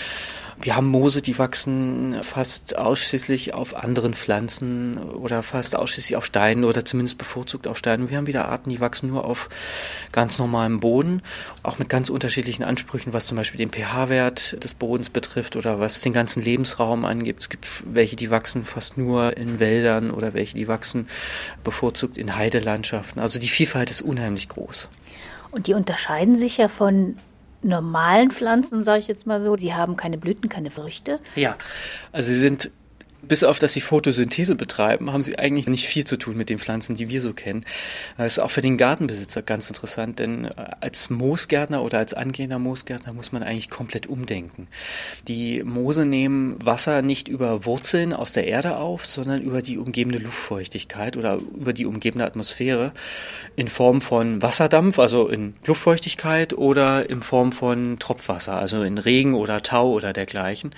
Wir 0.59 0.75
haben 0.75 0.87
Moose, 0.87 1.21
die 1.21 1.39
wachsen 1.39 2.17
fast 2.23 2.79
ausschließlich 2.79 3.53
auf 3.53 3.77
anderen 3.77 4.15
Pflanzen 4.15 4.99
oder 4.99 5.43
fast 5.43 5.77
ausschließlich 5.77 6.17
auf 6.17 6.25
Steinen 6.25 6.65
oder 6.65 6.85
zumindest 6.85 7.19
bevorzugt 7.19 7.67
auf 7.67 7.77
Steinen. 7.77 8.09
Wir 8.09 8.17
haben 8.17 8.27
wieder 8.27 8.49
Arten, 8.49 8.71
die 8.71 8.81
wachsen 8.81 9.11
nur 9.11 9.27
auf 9.27 9.51
ganz 10.13 10.39
normalem 10.39 10.81
Boden, 10.81 11.23
auch 11.63 11.79
mit 11.79 11.91
ganz 11.91 12.09
unterschiedlichen 12.09 12.65
Ansprüchen, 12.65 13.13
was 13.13 13.27
zum 13.27 13.37
Beispiel 13.37 13.59
den 13.59 13.71
pH-Wert 13.71 14.65
des 14.65 14.75
Bodens 14.75 15.11
betrifft 15.11 15.57
oder 15.57 15.79
was 15.79 16.01
den 16.01 16.15
ganzen 16.15 16.43
Lebensraum 16.43 17.05
angibt. 17.05 17.43
Es 17.43 17.49
gibt 17.51 17.69
welche, 17.85 18.17
die 18.17 18.31
wachsen 18.31 18.65
fast 18.65 18.97
nur 18.97 19.37
in 19.37 19.61
Wäldern 19.61 20.11
oder 20.11 20.33
welche, 20.33 20.57
die 20.57 20.69
wachsen 20.69 21.07
bevorzugt 21.65 22.17
in 22.17 22.35
Heidelandschaften. 22.35 23.21
Also 23.21 23.39
die 23.39 23.49
Vielfalt 23.49 23.91
ist 23.91 24.01
unheimlich 24.01 24.49
groß. 24.49 24.89
Und 25.51 25.67
die 25.67 25.75
unterscheiden 25.75 26.39
sich 26.39 26.57
ja 26.57 26.69
von 26.69 27.17
normalen 27.63 28.31
Pflanzen, 28.31 28.83
sage 28.83 29.01
ich 29.01 29.09
jetzt 29.09 29.27
mal 29.27 29.43
so. 29.43 29.57
Sie 29.57 29.75
haben 29.75 29.97
keine 29.97 30.19
Blüten, 30.19 30.49
keine 30.49 30.71
Früchte. 30.71 31.21
Ja, 31.35 31.57
also 32.13 32.31
sie 32.31 32.39
sind 32.39 32.71
bis 33.29 33.45
auf 33.45 33.59
dass 33.59 33.73
sie 33.73 33.81
Photosynthese 33.81 34.55
betreiben, 34.55 35.13
haben 35.13 35.23
sie 35.23 35.39
eigentlich 35.39 35.67
nicht 35.67 35.87
viel 35.87 36.05
zu 36.05 36.17
tun 36.17 36.37
mit 36.37 36.49
den 36.51 36.59
Pflanzen, 36.59 36.97
die 36.97 37.09
wir 37.09 37.21
so 37.21 37.33
kennen. 37.33 37.65
Das 38.17 38.35
ist 38.35 38.39
auch 38.39 38.51
für 38.51 38.61
den 38.61 38.79
Gartenbesitzer 38.79 39.43
ganz 39.43 39.69
interessant, 39.69 40.19
denn 40.19 40.47
äh, 40.47 40.51
als 40.81 41.11
Moosgärtner 41.11 41.83
oder 41.83 41.99
als 41.99 42.15
angehender 42.15 42.59
Moosgärtner 42.59 43.13
muss 43.13 43.33
man 43.33 43.43
eigentlich 43.43 43.71
komplett 43.71 44.07
umdenken. 44.07 44.69
Die 45.29 45.63
Moose 45.63 46.05
nehmen 46.05 46.57
Wasser 46.65 47.03
nicht 47.03 47.29
über 47.29 47.65
Wurzeln 47.65 48.13
aus 48.13 48.33
der 48.33 48.47
Erde 48.47 48.77
auf, 48.77 49.07
sondern 49.07 49.43
über 49.43 49.63
die 49.63 49.79
umgebende 49.79 50.19
Luftfeuchtigkeit 50.19 51.17
oder 51.17 51.39
über 51.59 51.73
die 51.73 51.87
umgebende 51.87 52.25
Atmosphäre 52.25 52.93
in 53.57 53.69
Form 53.69 54.01
von 54.01 54.43
Wasserdampf, 54.43 54.99
also 54.99 55.29
in 55.29 55.55
Luftfeuchtigkeit 55.65 56.53
oder 56.53 57.09
in 57.09 57.23
Form 57.23 57.53
von 57.53 57.99
Tropfwasser, 57.99 58.55
also 58.55 58.83
in 58.83 58.99
Regen 58.99 59.35
oder 59.35 59.63
Tau 59.63 59.91
oder 59.91 60.13
dergleichen. 60.13 60.75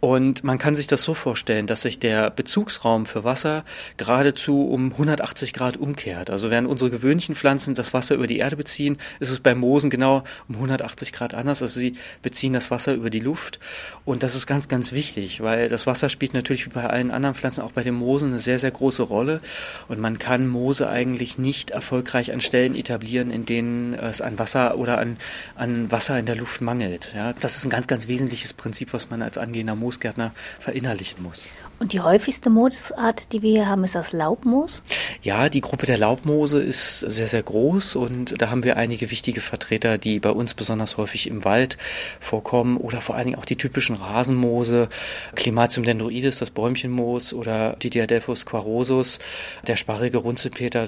Und 0.00 0.44
man 0.44 0.58
kann 0.58 0.74
sich 0.74 0.86
das 0.86 1.02
so 1.02 1.14
vorstellen, 1.14 1.66
dass 1.66 1.83
sich 1.84 1.98
der 1.98 2.30
Bezugsraum 2.30 3.06
für 3.06 3.24
Wasser 3.24 3.64
geradezu 3.96 4.68
um 4.68 4.92
180 4.92 5.52
Grad 5.52 5.76
umkehrt. 5.76 6.28
Also 6.28 6.50
während 6.50 6.68
unsere 6.68 6.90
gewöhnlichen 6.90 7.34
Pflanzen 7.34 7.74
das 7.74 7.94
Wasser 7.94 8.16
über 8.16 8.26
die 8.26 8.38
Erde 8.38 8.56
beziehen, 8.56 8.98
ist 9.20 9.30
es 9.30 9.40
bei 9.40 9.54
Moosen 9.54 9.88
genau 9.88 10.24
um 10.48 10.56
180 10.56 11.12
Grad 11.12 11.32
anders. 11.32 11.62
Also 11.62 11.80
sie 11.80 11.94
beziehen 12.20 12.52
das 12.52 12.70
Wasser 12.70 12.92
über 12.94 13.08
die 13.08 13.20
Luft. 13.20 13.58
Und 14.04 14.22
das 14.22 14.34
ist 14.34 14.46
ganz, 14.46 14.68
ganz 14.68 14.92
wichtig, 14.92 15.40
weil 15.40 15.68
das 15.68 15.86
Wasser 15.86 16.08
spielt 16.08 16.34
natürlich 16.34 16.66
wie 16.66 16.70
bei 16.70 16.86
allen 16.86 17.10
anderen 17.10 17.34
Pflanzen, 17.34 17.62
auch 17.62 17.72
bei 17.72 17.82
den 17.82 17.94
Moosen, 17.94 18.28
eine 18.28 18.40
sehr, 18.40 18.58
sehr 18.58 18.72
große 18.72 19.04
Rolle. 19.04 19.40
Und 19.88 20.00
man 20.00 20.18
kann 20.18 20.46
Moose 20.48 20.88
eigentlich 20.88 21.38
nicht 21.38 21.70
erfolgreich 21.70 22.32
an 22.32 22.40
Stellen 22.40 22.74
etablieren, 22.74 23.30
in 23.30 23.46
denen 23.46 23.94
es 23.94 24.20
an 24.20 24.38
Wasser 24.38 24.76
oder 24.76 24.98
an, 24.98 25.16
an 25.54 25.90
Wasser 25.90 26.18
in 26.18 26.26
der 26.26 26.36
Luft 26.36 26.60
mangelt. 26.60 27.12
Ja, 27.14 27.32
das 27.32 27.56
ist 27.56 27.64
ein 27.64 27.70
ganz, 27.70 27.86
ganz 27.86 28.06
wesentliches 28.06 28.52
Prinzip, 28.52 28.92
was 28.92 29.08
man 29.08 29.22
als 29.22 29.38
angehender 29.38 29.74
Moos 29.74 29.94
Moosgärtner 29.94 30.34
verinnerlichen 30.58 31.22
muss. 31.22 31.48
Und 31.78 31.92
die 31.92 32.00
häufigste 32.00 32.50
Moosart, 32.50 33.32
die 33.32 33.42
wir 33.42 33.50
hier 33.50 33.68
haben, 33.68 33.84
ist 33.84 33.94
das 33.94 34.12
Laubmoos? 34.12 34.82
Ja, 35.22 35.48
die 35.48 35.60
Gruppe 35.60 35.86
der 35.86 35.98
Laubmoose 35.98 36.62
ist 36.62 37.00
sehr, 37.00 37.26
sehr 37.26 37.42
groß 37.42 37.96
und 37.96 38.40
da 38.40 38.50
haben 38.50 38.62
wir 38.62 38.76
einige 38.76 39.10
wichtige 39.10 39.40
Vertreter, 39.40 39.98
die 39.98 40.20
bei 40.20 40.30
uns 40.30 40.54
besonders 40.54 40.96
häufig 40.96 41.26
im 41.26 41.44
Wald 41.44 41.76
vorkommen 42.20 42.76
oder 42.76 43.00
vor 43.00 43.16
allen 43.16 43.26
Dingen 43.26 43.38
auch 43.38 43.44
die 43.44 43.56
typischen 43.56 43.96
Rasenmoose, 43.96 44.88
Climatium 45.34 45.84
dendroides, 45.84 46.38
das 46.38 46.50
Bäumchenmoos 46.50 47.32
oder 47.32 47.76
Didiadelphus 47.82 48.46
quarosus, 48.46 49.18
der 49.66 49.76
sparrige 49.76 50.18
Runzelpeter. 50.18 50.86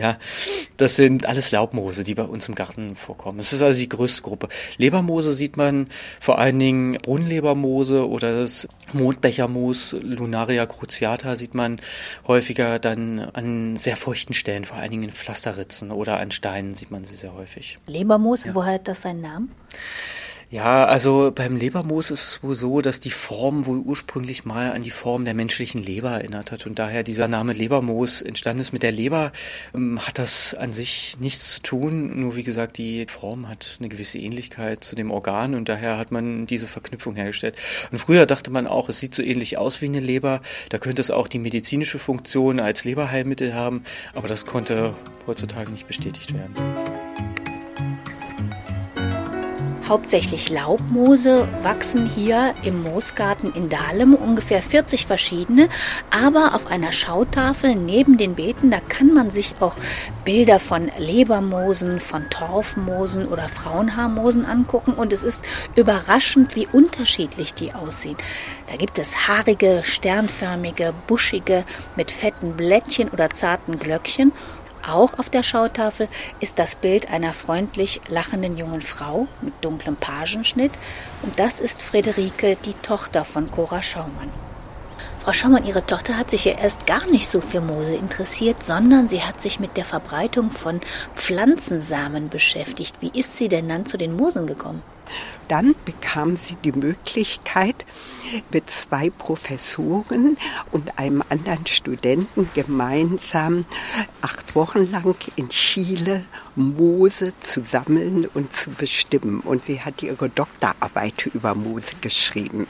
Ja, 0.00 0.18
das 0.78 0.96
sind 0.96 1.26
alles 1.26 1.50
Laubmoose, 1.50 2.04
die 2.04 2.14
bei 2.14 2.22
uns 2.22 2.48
im 2.48 2.54
Garten 2.54 2.96
vorkommen. 2.96 3.38
Es 3.38 3.52
ist 3.52 3.60
also 3.60 3.78
die 3.78 3.88
größte 3.88 4.22
Gruppe. 4.22 4.48
Lebermoose 4.78 5.34
sieht 5.34 5.58
man 5.58 5.88
vor 6.20 6.38
allen 6.38 6.58
Dingen 6.58 6.96
Brunnenlebermoose 7.02 8.08
oder 8.08 8.40
das 8.40 8.66
Mondbechermoos, 8.94 9.94
Lunaria 10.00 10.64
cruciata 10.64 11.36
sieht 11.36 11.54
man 11.54 11.82
häufiger 12.26 12.78
dann 12.78 13.20
an 13.20 13.76
sehr 13.76 13.96
feuchten 13.96 14.32
Stellen, 14.32 14.64
vor 14.64 14.78
allen 14.78 14.90
Dingen 14.90 15.02
in 15.02 15.12
Pflasterritzen 15.12 15.90
oder 15.90 16.18
an 16.18 16.30
Steinen 16.30 16.72
sieht 16.72 16.90
man 16.90 17.04
sie 17.04 17.16
sehr 17.16 17.34
häufig. 17.34 17.76
Lebermoos, 17.86 18.44
ja. 18.44 18.54
woher 18.54 18.74
hat 18.74 18.88
das 18.88 19.02
seinen 19.02 19.20
Namen? 19.20 19.52
Ja, 20.52 20.84
also 20.84 21.30
beim 21.32 21.56
Lebermoos 21.56 22.10
ist 22.10 22.26
es 22.26 22.42
wohl 22.42 22.56
so, 22.56 22.80
dass 22.80 22.98
die 22.98 23.10
Form 23.10 23.66
wohl 23.66 23.78
ursprünglich 23.78 24.44
mal 24.44 24.72
an 24.72 24.82
die 24.82 24.90
Form 24.90 25.24
der 25.24 25.32
menschlichen 25.32 25.80
Leber 25.80 26.10
erinnert 26.10 26.50
hat 26.50 26.66
und 26.66 26.80
daher 26.80 27.04
dieser 27.04 27.28
Name 27.28 27.52
Lebermoos 27.52 28.20
entstanden 28.20 28.60
ist. 28.60 28.72
Mit 28.72 28.82
der 28.82 28.90
Leber 28.90 29.30
ähm, 29.76 30.04
hat 30.04 30.18
das 30.18 30.54
an 30.54 30.72
sich 30.72 31.16
nichts 31.20 31.52
zu 31.52 31.62
tun, 31.62 32.20
nur 32.20 32.34
wie 32.34 32.42
gesagt, 32.42 32.78
die 32.78 33.06
Form 33.06 33.48
hat 33.48 33.76
eine 33.78 33.88
gewisse 33.88 34.18
Ähnlichkeit 34.18 34.82
zu 34.82 34.96
dem 34.96 35.12
Organ 35.12 35.54
und 35.54 35.68
daher 35.68 35.98
hat 35.98 36.10
man 36.10 36.46
diese 36.46 36.66
Verknüpfung 36.66 37.14
hergestellt. 37.14 37.54
Und 37.92 37.98
früher 37.98 38.26
dachte 38.26 38.50
man 38.50 38.66
auch, 38.66 38.88
es 38.88 38.98
sieht 38.98 39.14
so 39.14 39.22
ähnlich 39.22 39.56
aus 39.56 39.80
wie 39.80 39.86
eine 39.86 40.00
Leber, 40.00 40.40
da 40.70 40.78
könnte 40.78 41.00
es 41.00 41.12
auch 41.12 41.28
die 41.28 41.38
medizinische 41.38 42.00
Funktion 42.00 42.58
als 42.58 42.82
Leberheilmittel 42.82 43.54
haben, 43.54 43.84
aber 44.14 44.26
das 44.26 44.46
konnte 44.46 44.96
heutzutage 45.28 45.70
nicht 45.70 45.86
bestätigt 45.86 46.34
werden. 46.34 46.56
Hauptsächlich 49.90 50.50
Laubmoose 50.50 51.48
wachsen 51.64 52.06
hier 52.06 52.54
im 52.62 52.84
Moosgarten 52.84 53.52
in 53.52 53.68
Dahlem, 53.68 54.14
ungefähr 54.14 54.62
40 54.62 55.04
verschiedene. 55.04 55.68
Aber 56.12 56.54
auf 56.54 56.68
einer 56.68 56.92
Schautafel 56.92 57.74
neben 57.74 58.16
den 58.16 58.36
Beeten, 58.36 58.70
da 58.70 58.78
kann 58.78 59.12
man 59.12 59.32
sich 59.32 59.56
auch 59.58 59.74
Bilder 60.24 60.60
von 60.60 60.92
Lebermoosen, 60.96 61.98
von 61.98 62.30
Torfmoosen 62.30 63.26
oder 63.26 63.48
Frauenhaarmoosen 63.48 64.46
angucken. 64.46 64.92
Und 64.92 65.12
es 65.12 65.24
ist 65.24 65.44
überraschend, 65.74 66.54
wie 66.54 66.68
unterschiedlich 66.70 67.54
die 67.54 67.74
aussehen. 67.74 68.16
Da 68.68 68.76
gibt 68.76 68.96
es 68.96 69.26
haarige, 69.26 69.80
sternförmige, 69.82 70.94
buschige 71.08 71.64
mit 71.96 72.12
fetten 72.12 72.52
Blättchen 72.52 73.08
oder 73.08 73.30
zarten 73.30 73.80
Glöckchen 73.80 74.30
auch 74.88 75.18
auf 75.18 75.30
der 75.30 75.42
Schautafel 75.42 76.08
ist 76.40 76.58
das 76.58 76.74
Bild 76.74 77.10
einer 77.10 77.32
freundlich 77.32 78.00
lachenden 78.08 78.56
jungen 78.56 78.82
Frau 78.82 79.26
mit 79.40 79.54
dunklem 79.62 79.96
Pagenschnitt 79.96 80.72
und 81.22 81.38
das 81.38 81.60
ist 81.60 81.82
Friederike, 81.82 82.56
die 82.64 82.74
Tochter 82.74 83.24
von 83.24 83.50
Cora 83.50 83.82
Schaumann. 83.82 84.49
Frau 85.22 85.34
Schaumann, 85.34 85.66
Ihre 85.66 85.84
Tochter 85.84 86.16
hat 86.16 86.30
sich 86.30 86.46
ja 86.46 86.52
erst 86.52 86.86
gar 86.86 87.06
nicht 87.06 87.28
so 87.28 87.42
für 87.42 87.60
Moose 87.60 87.94
interessiert, 87.94 88.64
sondern 88.64 89.06
sie 89.06 89.20
hat 89.22 89.42
sich 89.42 89.60
mit 89.60 89.76
der 89.76 89.84
Verbreitung 89.84 90.50
von 90.50 90.80
Pflanzensamen 91.14 92.30
beschäftigt. 92.30 92.96
Wie 93.00 93.10
ist 93.12 93.36
sie 93.36 93.50
denn 93.50 93.68
dann 93.68 93.84
zu 93.84 93.98
den 93.98 94.16
Moosen 94.16 94.46
gekommen? 94.46 94.82
Dann 95.46 95.74
bekam 95.84 96.36
sie 96.36 96.56
die 96.64 96.72
Möglichkeit, 96.72 97.84
mit 98.50 98.70
zwei 98.70 99.10
Professoren 99.10 100.38
und 100.72 100.98
einem 100.98 101.22
anderen 101.28 101.66
Studenten 101.66 102.48
gemeinsam 102.54 103.66
acht 104.22 104.54
Wochen 104.54 104.90
lang 104.90 105.16
in 105.36 105.50
Chile 105.50 106.24
Moose 106.54 107.34
zu 107.40 107.62
sammeln 107.62 108.26
und 108.32 108.54
zu 108.54 108.70
bestimmen. 108.70 109.40
Und 109.40 109.66
sie 109.66 109.82
hat 109.82 110.02
ihre 110.02 110.30
Doktorarbeit 110.30 111.26
über 111.26 111.54
Moose 111.54 111.96
geschrieben. 112.00 112.66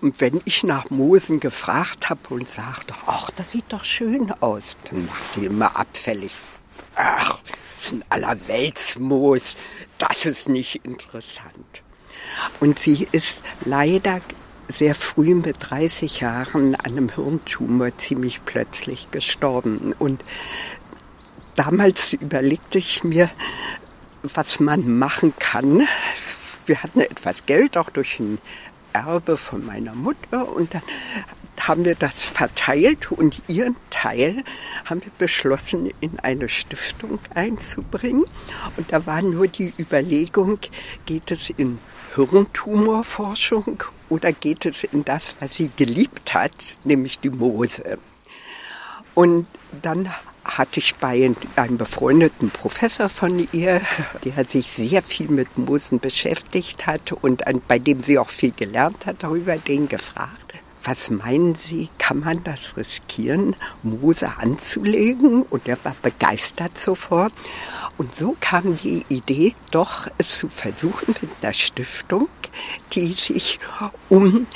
Und 0.00 0.20
wenn 0.20 0.40
ich 0.44 0.62
nach 0.62 0.90
Moosen 0.90 1.40
gefragt 1.40 2.10
habe 2.10 2.34
und 2.34 2.48
sagte, 2.48 2.94
ach, 3.06 3.30
das 3.30 3.50
sieht 3.52 3.72
doch 3.72 3.84
schön 3.84 4.32
aus, 4.40 4.76
dann 4.90 5.06
macht 5.06 5.34
sie 5.34 5.46
immer 5.46 5.76
abfällig. 5.76 6.32
Ach, 6.94 7.40
das 7.44 7.86
ist 7.86 7.92
ein 7.92 8.04
Allerweltsmoos, 8.10 9.56
das 9.98 10.24
ist 10.26 10.48
nicht 10.48 10.84
interessant. 10.84 11.82
Und 12.60 12.78
sie 12.78 13.08
ist 13.12 13.36
leider 13.64 14.20
sehr 14.68 14.94
früh 14.94 15.34
mit 15.34 15.56
30 15.60 16.20
Jahren 16.20 16.74
an 16.74 16.80
einem 16.84 17.08
Hirntumor 17.08 17.96
ziemlich 17.98 18.44
plötzlich 18.44 19.10
gestorben. 19.10 19.94
Und 19.98 20.22
damals 21.54 22.12
überlegte 22.12 22.78
ich 22.78 23.04
mir, 23.04 23.30
was 24.22 24.60
man 24.60 24.98
machen 24.98 25.34
kann. 25.38 25.86
Wir 26.66 26.82
hatten 26.82 27.00
etwas 27.00 27.46
Geld, 27.46 27.76
auch 27.76 27.90
durch 27.90 28.18
ein 28.18 28.38
Erbe 28.96 29.36
von 29.36 29.64
meiner 29.64 29.94
Mutter. 29.94 30.48
Und 30.48 30.72
dann 30.72 30.82
haben 31.60 31.84
wir 31.84 31.94
das 31.94 32.22
verteilt 32.22 33.12
und 33.12 33.42
ihren 33.48 33.76
Teil 33.90 34.44
haben 34.84 35.02
wir 35.02 35.12
beschlossen, 35.18 35.90
in 36.00 36.18
eine 36.20 36.48
Stiftung 36.48 37.18
einzubringen. 37.34 38.24
Und 38.76 38.92
da 38.92 39.06
war 39.06 39.22
nur 39.22 39.48
die 39.48 39.72
Überlegung, 39.78 40.58
geht 41.06 41.30
es 41.30 41.50
in 41.50 41.78
Hirntumorforschung 42.14 43.82
oder 44.08 44.32
geht 44.32 44.66
es 44.66 44.84
in 44.84 45.04
das, 45.04 45.34
was 45.40 45.54
sie 45.54 45.70
geliebt 45.76 46.34
hat, 46.34 46.78
nämlich 46.84 47.20
die 47.20 47.30
Moose? 47.30 47.98
Und 49.14 49.46
dann 49.82 50.12
hatte 50.46 50.78
ich 50.78 50.94
bei 50.96 51.30
einem 51.56 51.76
befreundeten 51.76 52.50
Professor 52.50 53.08
von 53.08 53.48
ihr, 53.52 53.80
der 54.24 54.44
sich 54.44 54.70
sehr 54.70 55.02
viel 55.02 55.28
mit 55.28 55.58
Moosen 55.58 55.98
beschäftigt 56.00 56.86
hat 56.86 57.12
und 57.12 57.42
bei 57.66 57.78
dem 57.78 58.02
sie 58.02 58.18
auch 58.18 58.28
viel 58.28 58.52
gelernt 58.52 59.06
hat 59.06 59.22
darüber, 59.22 59.56
den 59.56 59.88
gefragt, 59.88 60.54
was 60.86 61.10
meinen 61.10 61.56
Sie, 61.56 61.88
kann 61.98 62.20
man 62.20 62.44
das 62.44 62.76
riskieren, 62.76 63.56
Moose 63.82 64.36
anzulegen? 64.36 65.42
Und 65.42 65.66
er 65.66 65.84
war 65.84 65.96
begeistert 66.00 66.78
sofort. 66.78 67.32
Und 67.98 68.14
so 68.14 68.36
kam 68.40 68.76
die 68.76 69.04
Idee, 69.08 69.56
doch 69.72 70.06
es 70.16 70.38
zu 70.38 70.48
versuchen 70.48 71.16
mit 71.20 71.30
einer 71.42 71.52
Stiftung, 71.52 72.28
die 72.92 73.14
sich 73.14 73.58
um 74.08 74.46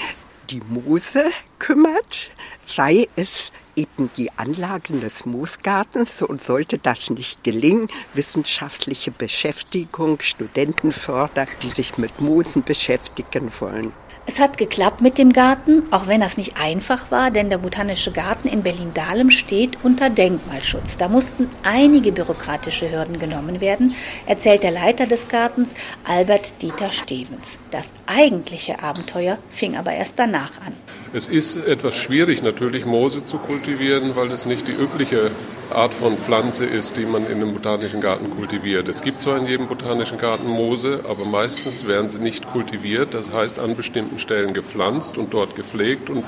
die 0.50 0.62
Moose 0.68 1.24
kümmert, 1.58 2.30
sei 2.64 3.08
es 3.16 3.50
eben 3.76 4.10
die 4.16 4.30
Anlagen 4.36 5.00
des 5.00 5.26
Moosgartens 5.26 6.22
und 6.22 6.42
sollte 6.42 6.78
das 6.78 7.10
nicht 7.10 7.44
gelingen, 7.44 7.88
wissenschaftliche 8.14 9.10
Beschäftigung, 9.10 10.20
Studentenförder, 10.20 11.46
die 11.62 11.70
sich 11.70 11.98
mit 11.98 12.20
Moosen 12.20 12.62
beschäftigen 12.62 13.50
wollen. 13.60 13.92
Es 14.26 14.38
hat 14.38 14.58
geklappt 14.58 15.00
mit 15.00 15.18
dem 15.18 15.32
Garten, 15.32 15.82
auch 15.90 16.06
wenn 16.06 16.20
das 16.20 16.36
nicht 16.36 16.56
einfach 16.56 17.10
war, 17.10 17.30
denn 17.30 17.50
der 17.50 17.58
Botanische 17.58 18.12
Garten 18.12 18.48
in 18.48 18.62
Berlin-Dahlem 18.62 19.30
steht 19.30 19.78
unter 19.82 20.10
Denkmalschutz. 20.10 20.96
Da 20.96 21.08
mussten 21.08 21.48
einige 21.64 22.12
bürokratische 22.12 22.90
Hürden 22.92 23.18
genommen 23.18 23.60
werden, 23.60 23.94
erzählt 24.26 24.62
der 24.62 24.70
Leiter 24.70 25.06
des 25.06 25.26
Gartens, 25.26 25.74
Albert 26.04 26.62
Dieter 26.62 26.92
Stevens. 26.92 27.58
Das 27.70 27.92
eigentliche 28.06 28.82
Abenteuer 28.82 29.38
fing 29.50 29.76
aber 29.76 29.92
erst 29.92 30.18
danach 30.18 30.60
an. 30.66 30.74
Es 31.12 31.28
ist 31.28 31.56
etwas 31.56 31.94
schwierig 31.94 32.42
natürlich 32.42 32.84
Moose 32.84 33.24
zu 33.24 33.38
kultivieren, 33.38 34.16
weil 34.16 34.30
es 34.32 34.44
nicht 34.44 34.66
die 34.66 34.72
übliche 34.72 35.30
Art 35.72 35.94
von 35.94 36.16
Pflanze 36.16 36.64
ist, 36.64 36.96
die 36.96 37.06
man 37.06 37.26
in 37.26 37.36
einem 37.36 37.52
botanischen 37.52 38.00
Garten 38.00 38.30
kultiviert. 38.30 38.88
Es 38.88 39.02
gibt 39.02 39.20
zwar 39.20 39.38
in 39.38 39.46
jedem 39.46 39.68
botanischen 39.68 40.18
Garten 40.18 40.48
Moose, 40.48 41.04
aber 41.08 41.24
meistens 41.24 41.86
werden 41.86 42.08
sie 42.08 42.18
nicht 42.18 42.46
kultiviert, 42.48 43.14
das 43.14 43.32
heißt 43.32 43.60
an 43.60 43.76
bestimmten 43.76 44.18
Stellen 44.18 44.52
gepflanzt 44.52 45.16
und 45.16 45.32
dort 45.32 45.54
gepflegt, 45.54 46.10
und, 46.10 46.24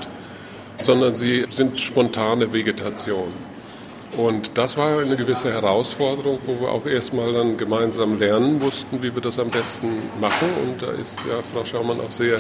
sondern 0.78 1.16
sie 1.16 1.44
sind 1.49 1.80
spontane 1.80 2.52
Vegetation. 2.52 3.32
Und 4.16 4.59
das 4.59 4.76
war 4.76 4.99
eine 4.99 5.16
gewisse 5.16 5.50
Herausforderung, 5.50 6.38
wo 6.45 6.61
wir 6.61 6.71
auch 6.71 6.85
erstmal 6.85 7.33
dann 7.33 7.57
gemeinsam 7.57 8.19
lernen 8.19 8.59
mussten, 8.59 9.02
wie 9.02 9.14
wir 9.14 9.23
das 9.23 9.38
am 9.38 9.49
besten 9.49 9.88
machen. 10.21 10.49
Und 10.62 10.83
da 10.83 10.90
ist 10.92 11.19
ja 11.21 11.37
Frau 11.54 11.64
Schaumann 11.64 11.99
auch 11.99 12.11
sehr 12.11 12.38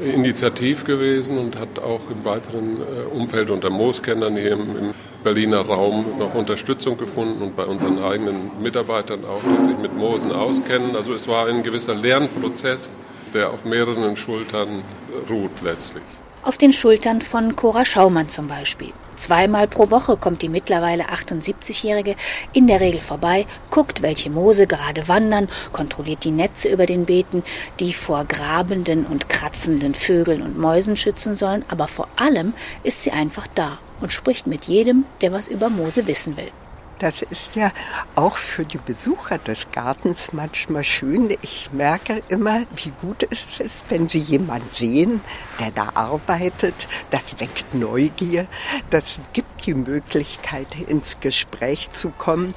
initiativ 0.00 0.84
gewesen 0.84 1.38
und 1.38 1.58
hat 1.58 1.78
auch 1.78 2.00
im 2.10 2.24
weiteren 2.24 2.80
äh, 2.80 3.14
Umfeld 3.14 3.50
unter 3.50 3.70
Mooskennern 3.70 4.36
hier 4.36 4.52
im 4.52 4.94
Berliner 5.24 5.60
Raum 5.60 6.04
noch 6.18 6.34
Unterstützung 6.34 6.98
gefunden 6.98 7.42
und 7.42 7.56
bei 7.56 7.64
unseren 7.64 8.02
eigenen 8.02 8.50
Mitarbeitern 8.60 9.24
auch, 9.24 9.40
die 9.42 9.62
sich 9.62 9.78
mit 9.78 9.96
Moosen 9.96 10.32
auskennen. 10.32 10.96
Also 10.96 11.14
es 11.14 11.28
war 11.28 11.46
ein 11.46 11.62
gewisser 11.62 11.94
Lernprozess, 11.94 12.90
der 13.32 13.50
auf 13.50 13.64
mehreren 13.64 14.16
Schultern 14.16 14.82
ruht 15.30 15.62
letztlich. 15.62 16.04
Auf 16.46 16.58
den 16.58 16.72
Schultern 16.72 17.22
von 17.22 17.56
Cora 17.56 17.84
Schaumann 17.84 18.28
zum 18.28 18.46
Beispiel. 18.46 18.92
Zweimal 19.16 19.66
pro 19.66 19.90
Woche 19.90 20.16
kommt 20.16 20.42
die 20.42 20.48
mittlerweile 20.48 21.06
78-Jährige 21.06 22.14
in 22.52 22.68
der 22.68 22.78
Regel 22.78 23.00
vorbei, 23.00 23.46
guckt, 23.68 24.00
welche 24.00 24.30
Moose 24.30 24.68
gerade 24.68 25.08
wandern, 25.08 25.48
kontrolliert 25.72 26.22
die 26.22 26.30
Netze 26.30 26.68
über 26.68 26.86
den 26.86 27.04
Beeten, 27.04 27.42
die 27.80 27.92
vor 27.92 28.24
grabenden 28.26 29.06
und 29.06 29.28
kratzenden 29.28 29.94
Vögeln 29.94 30.40
und 30.40 30.56
Mäusen 30.56 30.96
schützen 30.96 31.34
sollen, 31.34 31.64
aber 31.66 31.88
vor 31.88 32.06
allem 32.14 32.54
ist 32.84 33.02
sie 33.02 33.10
einfach 33.10 33.48
da 33.56 33.78
und 34.00 34.12
spricht 34.12 34.46
mit 34.46 34.66
jedem, 34.66 35.04
der 35.22 35.32
was 35.32 35.48
über 35.48 35.68
Moose 35.68 36.06
wissen 36.06 36.36
will. 36.36 36.52
Das 36.98 37.20
ist 37.20 37.54
ja 37.56 37.72
auch 38.14 38.36
für 38.36 38.64
die 38.64 38.78
Besucher 38.78 39.36
des 39.38 39.66
Gartens 39.70 40.32
manchmal 40.32 40.82
schön. 40.82 41.36
Ich 41.42 41.70
merke 41.72 42.22
immer, 42.28 42.62
wie 42.74 42.92
gut 43.02 43.26
es 43.30 43.60
ist, 43.60 43.84
wenn 43.90 44.08
sie 44.08 44.18
jemanden 44.18 44.68
sehen, 44.72 45.20
der 45.60 45.72
da 45.72 45.90
arbeitet. 45.94 46.88
Das 47.10 47.38
weckt 47.38 47.74
Neugier. 47.74 48.46
Das 48.88 49.18
gibt 49.34 49.66
die 49.66 49.74
Möglichkeit, 49.74 50.68
ins 50.88 51.20
Gespräch 51.20 51.90
zu 51.90 52.10
kommen. 52.10 52.54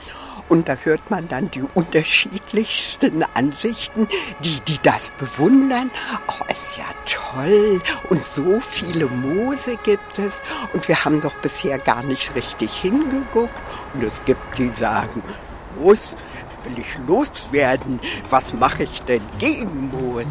Und 0.50 0.68
da 0.68 0.76
hört 0.84 1.12
man 1.12 1.28
dann 1.28 1.52
die 1.52 1.64
unterschiedlichsten 1.76 3.24
Ansichten, 3.36 4.08
die, 4.44 4.60
die 4.68 4.80
das 4.82 5.12
bewundern. 5.12 5.92
Oh, 6.28 6.46
ist 6.50 6.78
ja 6.78 6.86
toll. 7.06 7.82
Und 8.10 8.26
so 8.26 8.60
viele 8.60 9.06
Moose 9.06 9.78
gibt 9.84 10.18
es. 10.18 10.42
Und 10.74 10.88
wir 10.88 11.06
haben 11.06 11.22
doch 11.22 11.36
bisher 11.36 11.78
gar 11.78 12.04
nicht 12.04 12.36
richtig 12.36 12.74
hingeguckt. 12.74 13.54
Und 13.94 14.04
es 14.04 14.26
gibt 14.26 14.58
die 14.58 14.70
sagen, 14.70 15.22
Moos 15.78 16.16
will 16.64 16.80
ich 16.80 17.08
loswerden. 17.08 18.00
Was 18.30 18.54
mache 18.54 18.84
ich 18.84 19.04
denn 19.04 19.22
gegen 19.38 19.92
Moos? 19.92 20.26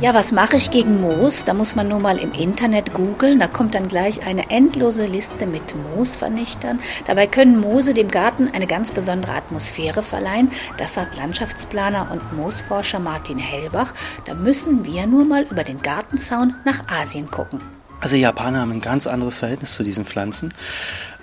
Ja, 0.00 0.14
was 0.14 0.30
mache 0.30 0.56
ich 0.56 0.70
gegen 0.70 1.00
Moos? 1.00 1.44
Da 1.44 1.54
muss 1.54 1.74
man 1.74 1.88
nur 1.88 1.98
mal 1.98 2.18
im 2.18 2.30
Internet 2.30 2.94
googeln. 2.94 3.40
Da 3.40 3.48
kommt 3.48 3.74
dann 3.74 3.88
gleich 3.88 4.24
eine 4.24 4.48
endlose 4.48 5.06
Liste 5.06 5.44
mit 5.44 5.74
Moosvernichtern. 5.74 6.78
Dabei 7.08 7.26
können 7.26 7.58
Moose 7.58 7.94
dem 7.94 8.08
Garten 8.08 8.48
eine 8.54 8.68
ganz 8.68 8.92
besondere 8.92 9.32
Atmosphäre 9.32 10.04
verleihen. 10.04 10.52
Das 10.76 10.94
sagt 10.94 11.16
Landschaftsplaner 11.16 12.12
und 12.12 12.36
Moosforscher 12.36 13.00
Martin 13.00 13.38
Hellbach. 13.38 13.92
Da 14.24 14.34
müssen 14.34 14.84
wir 14.84 15.04
nur 15.08 15.24
mal 15.24 15.42
über 15.50 15.64
den 15.64 15.82
Gartenzaun 15.82 16.54
nach 16.64 16.84
Asien 16.88 17.28
gucken. 17.28 17.60
Also 18.00 18.14
Japaner 18.14 18.60
haben 18.60 18.70
ein 18.70 18.80
ganz 18.80 19.08
anderes 19.08 19.40
Verhältnis 19.40 19.72
zu 19.72 19.82
diesen 19.82 20.04
Pflanzen. 20.04 20.54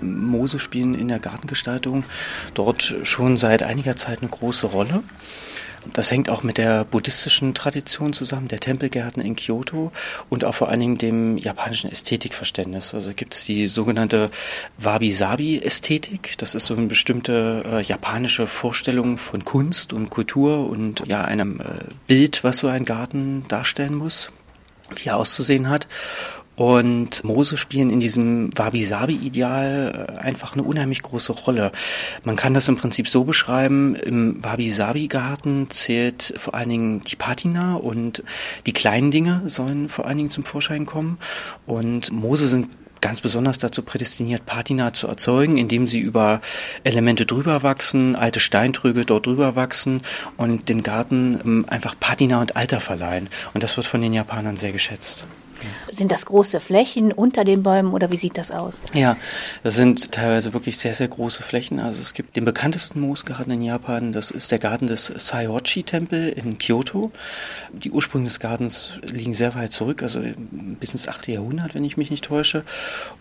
Moose 0.02 0.60
spielen 0.60 0.96
in 0.96 1.08
der 1.08 1.20
Gartengestaltung 1.20 2.04
dort 2.54 2.94
schon 3.04 3.38
seit 3.38 3.64
einiger 3.64 3.96
Zeit 3.96 4.20
eine 4.20 4.30
große 4.30 4.68
Rolle. 4.68 5.02
Das 5.94 6.12
hängt 6.12 6.30
auch 6.30 6.44
mit 6.44 6.58
der 6.58 6.84
buddhistischen 6.84 7.54
Tradition 7.54 8.14
zusammen, 8.14 8.48
der 8.48 8.60
Tempelgärten 8.60 9.22
in 9.22 9.36
Kyoto 9.36 9.92
und 10.30 10.46
auch 10.46 10.56
vor 10.56 10.70
allen 10.70 10.80
Dingen 10.80 10.98
dem 10.98 11.38
japanischen 11.38 11.92
Ästhetikverständnis. 11.92 12.94
Also 12.94 13.14
gibt 13.14 13.36
es 13.36 13.46
die 13.46 13.68
sogenannte 13.68 14.30
Wabi-Sabi-Ästhetik. 14.78 16.38
Das 16.38 16.56
ist 16.56 16.66
so 16.66 16.76
eine 16.76 16.88
bestimmte 16.88 17.64
äh, 17.66 17.82
japanische 17.82 18.48
Vorstellung 18.48 19.18
von 19.18 19.46
Kunst 19.46 19.94
und 19.94 20.10
Kultur 20.10 20.70
und 20.70 21.04
ja 21.08 21.24
einem 21.24 21.60
äh, 21.60 21.86
Bild, 22.08 22.44
was 22.44 22.60
so 22.60 22.68
ein 22.68 22.86
Garten 22.86 23.46
darstellen 23.48 23.96
muss, 23.96 24.32
wie 24.96 25.10
er 25.10 25.18
auszusehen 25.18 25.70
hat. 25.70 25.88
Und 26.56 27.24
Moose 27.24 27.58
spielen 27.58 27.90
in 27.90 28.00
diesem 28.00 28.50
Wabi-Sabi-Ideal 28.58 30.08
äh, 30.10 30.20
einfach 30.20 30.54
eine 30.54 30.64
unheimlich 30.64 31.02
große 31.02 31.34
Rolle. 31.34 31.72
Man 32.24 32.36
kann 32.36 32.54
das 32.54 32.68
im 32.68 32.78
Prinzip 32.78 33.10
so 33.10 33.24
beschreiben, 33.24 33.96
im 33.96 34.44
Wabi-Sabi-Garten 34.44 35.70
zählt 35.70 36.34
vor 36.38 36.56
allen 36.56 36.70
Dingen 36.70 37.02
die 37.02 37.16
Patina 37.16 37.76
und 37.76 38.24
die 38.66 38.74
kleinen 38.74 39.12
Dinge 39.12 39.44
sollen 39.48 39.90
vor 39.90 40.06
allen 40.06 40.18
Dingen 40.18 40.30
zum 40.30 40.46
Vorschein 40.46 40.86
kommen. 40.86 41.18
Und 41.66 42.12
Moose 42.12 42.48
sind 42.48 42.70
ganz 43.02 43.22
besonders 43.22 43.60
dazu 43.60 43.84
prädestiniert, 43.84 44.48
Patina 44.48 44.94
zu 44.94 45.08
erzeugen, 45.08 45.58
indem 45.58 45.86
sie 45.86 46.00
über 46.00 46.42
Elemente 46.84 47.28
drüber 47.28 47.62
wachsen, 47.62 48.16
alte 48.16 48.40
Steintrüge 48.40 49.06
dort 49.06 49.28
drüber 49.28 49.56
wachsen 49.56 50.02
und 50.38 50.70
dem 50.70 50.82
Garten 50.82 51.40
ähm, 51.46 51.66
einfach 51.68 51.96
Patina 52.00 52.42
und 52.42 52.56
Alter 52.56 52.80
verleihen. 52.80 53.30
Und 53.54 53.62
das 53.62 53.78
wird 53.78 53.86
von 53.86 54.02
den 54.02 54.14
Japanern 54.14 54.58
sehr 54.58 54.72
geschätzt. 54.72 55.28
Sind 55.92 56.12
das 56.12 56.26
große 56.26 56.60
Flächen 56.60 57.12
unter 57.12 57.44
den 57.44 57.64
Bäumen 57.64 57.94
oder 57.94 58.12
wie 58.12 58.18
sieht 58.18 58.38
das 58.38 58.52
aus? 58.52 58.82
Ja, 58.94 59.18
das 59.64 59.76
sind 59.76 60.12
teilweise 60.12 60.54
wirklich 60.54 60.78
sehr, 60.78 60.94
sehr 60.94 61.08
große 61.08 61.44
Flächen. 61.44 61.80
Also 61.80 62.02
es 62.02 62.14
gibt 62.14 62.36
den 62.36 62.46
bekanntesten 62.46 63.00
Moosgarten 63.00 63.52
in 63.52 63.62
Japan, 63.62 64.12
das 64.12 64.32
ist 64.32 64.52
der 64.52 64.60
Garten 64.60 64.88
des 64.88 65.08
Saihochi-Tempel 65.08 66.30
in 66.30 66.58
Kyoto. 66.58 67.12
Die 67.72 67.92
Ursprünge 67.92 68.26
des 68.26 68.40
Gartens 68.40 68.94
liegen 69.04 69.34
sehr 69.34 69.56
weit 69.56 69.72
zurück, 69.72 70.02
also 70.02 70.22
bis 70.80 70.94
ins 70.94 71.08
8. 71.08 71.28
Jahrhundert, 71.28 71.76
wenn 71.76 71.84
ich 71.84 71.98
mich 71.98 72.12
nicht 72.12 72.26
täusche. 72.26 72.64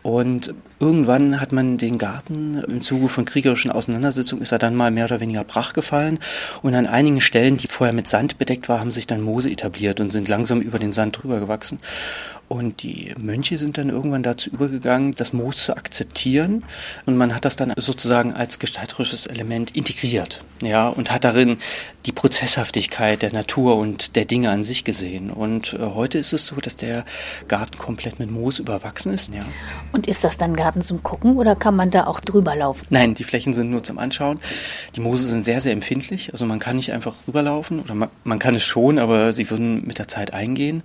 Und 0.02 0.54
irgendwann 0.80 1.40
hat 1.40 1.52
man 1.52 1.78
den 1.78 1.98
Garten 1.98 2.62
im 2.66 2.82
Zuge 2.82 3.08
von 3.08 3.24
kriegerischen 3.24 3.70
Auseinandersetzungen 3.70 4.42
ist 4.42 4.52
er 4.52 4.58
dann 4.58 4.74
mal 4.74 4.90
mehr 4.90 5.06
oder 5.06 5.20
weniger 5.20 5.44
brach 5.44 5.72
gefallen. 5.72 6.18
Und 6.62 6.74
an 6.74 6.86
einigen 6.86 7.20
Stellen, 7.20 7.56
die 7.56 7.66
vorher 7.66 7.94
mit 7.94 8.06
Sand 8.06 8.38
bedeckt 8.38 8.68
war, 8.68 8.80
haben 8.80 8.90
sich 8.90 9.06
dann 9.06 9.22
Moose 9.22 9.50
etabliert 9.50 10.00
und 10.00 10.10
sind 10.10 10.28
langsam 10.28 10.60
über 10.60 10.78
den 10.78 10.92
Sand 10.92 11.22
drüber 11.22 11.40
gewachsen. 11.40 11.78
Und 12.48 12.82
die 12.82 13.14
Mönche 13.18 13.58
sind 13.58 13.78
dann 13.78 13.88
irgendwann 13.88 14.22
dazu 14.22 14.50
übergegangen, 14.50 15.14
das 15.14 15.32
Moos 15.32 15.64
zu 15.64 15.76
akzeptieren. 15.76 16.64
Und 17.06 17.16
man 17.16 17.34
hat 17.34 17.44
das 17.44 17.56
dann 17.56 17.72
sozusagen 17.76 18.32
als 18.32 18.58
gestalterisches 18.58 19.26
Element 19.26 19.76
integriert. 19.76 20.42
Ja, 20.62 20.88
und 20.88 21.10
hat 21.10 21.24
darin 21.24 21.58
die 22.06 22.12
Prozesshaftigkeit 22.12 23.22
der 23.22 23.32
Natur 23.32 23.76
und 23.76 24.16
der 24.16 24.24
Dinge 24.24 24.50
an 24.50 24.62
sich 24.62 24.84
gesehen. 24.84 25.30
Und 25.30 25.74
äh, 25.74 25.78
heute 25.78 26.18
ist 26.18 26.32
es 26.32 26.46
so, 26.46 26.56
dass 26.56 26.76
der 26.76 27.04
Garten 27.48 27.78
komplett 27.78 28.18
mit 28.18 28.30
Moos 28.30 28.58
überwachsen 28.58 29.12
ist. 29.12 29.32
Ja. 29.32 29.40
Und 29.92 30.06
ist 30.06 30.22
das 30.22 30.36
dann 30.36 30.54
Garten 30.54 30.82
zum 30.82 31.02
Gucken 31.02 31.36
oder 31.36 31.56
kann 31.56 31.74
man 31.74 31.90
da 31.90 32.06
auch 32.06 32.20
drüber 32.20 32.54
laufen? 32.54 32.86
Nein, 32.90 33.14
die 33.14 33.24
Flächen 33.24 33.54
sind 33.54 33.70
nur 33.70 33.82
zum 33.82 33.98
Anschauen. 33.98 34.38
Die 34.96 35.00
Moose 35.00 35.26
sind 35.28 35.44
sehr, 35.44 35.60
sehr 35.60 35.72
empfindlich. 35.72 36.30
Also 36.32 36.44
man 36.44 36.58
kann 36.58 36.76
nicht 36.76 36.92
einfach 36.92 37.14
rüberlaufen 37.26 37.80
oder 37.80 37.94
man, 37.94 38.10
man 38.24 38.38
kann 38.38 38.54
es 38.54 38.64
schon, 38.64 38.98
aber 38.98 39.32
sie 39.32 39.48
würden 39.50 39.86
mit 39.86 39.98
der 39.98 40.08
Zeit 40.08 40.34
eingehen. 40.34 40.82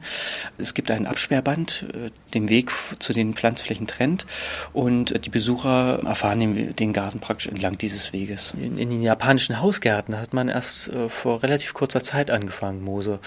Es 0.57 0.73
gibt 0.73 0.89
einen 0.89 1.05
Absperrband, 1.05 1.58
äh, 1.67 2.11
den 2.33 2.49
Weg 2.49 2.71
zu 2.99 3.13
den 3.13 3.33
Pflanzflächen 3.33 3.87
trennt 3.87 4.25
und 4.73 5.11
äh, 5.11 5.19
die 5.19 5.29
Besucher 5.29 6.01
erfahren 6.05 6.39
den, 6.39 6.75
den 6.75 6.93
Garten 6.93 7.19
praktisch 7.19 7.47
entlang 7.47 7.77
dieses 7.77 8.13
Weges. 8.13 8.53
In, 8.57 8.77
in 8.77 8.89
den 8.89 9.01
japanischen 9.01 9.59
Hausgärten 9.61 10.19
hat 10.19 10.33
man 10.33 10.49
erst 10.49 10.89
äh, 10.89 11.09
vor 11.09 11.43
relativ 11.43 11.73
kurzer 11.73 12.03
Zeit 12.03 12.31
angefangen, 12.31 12.83
Moose 12.83 13.19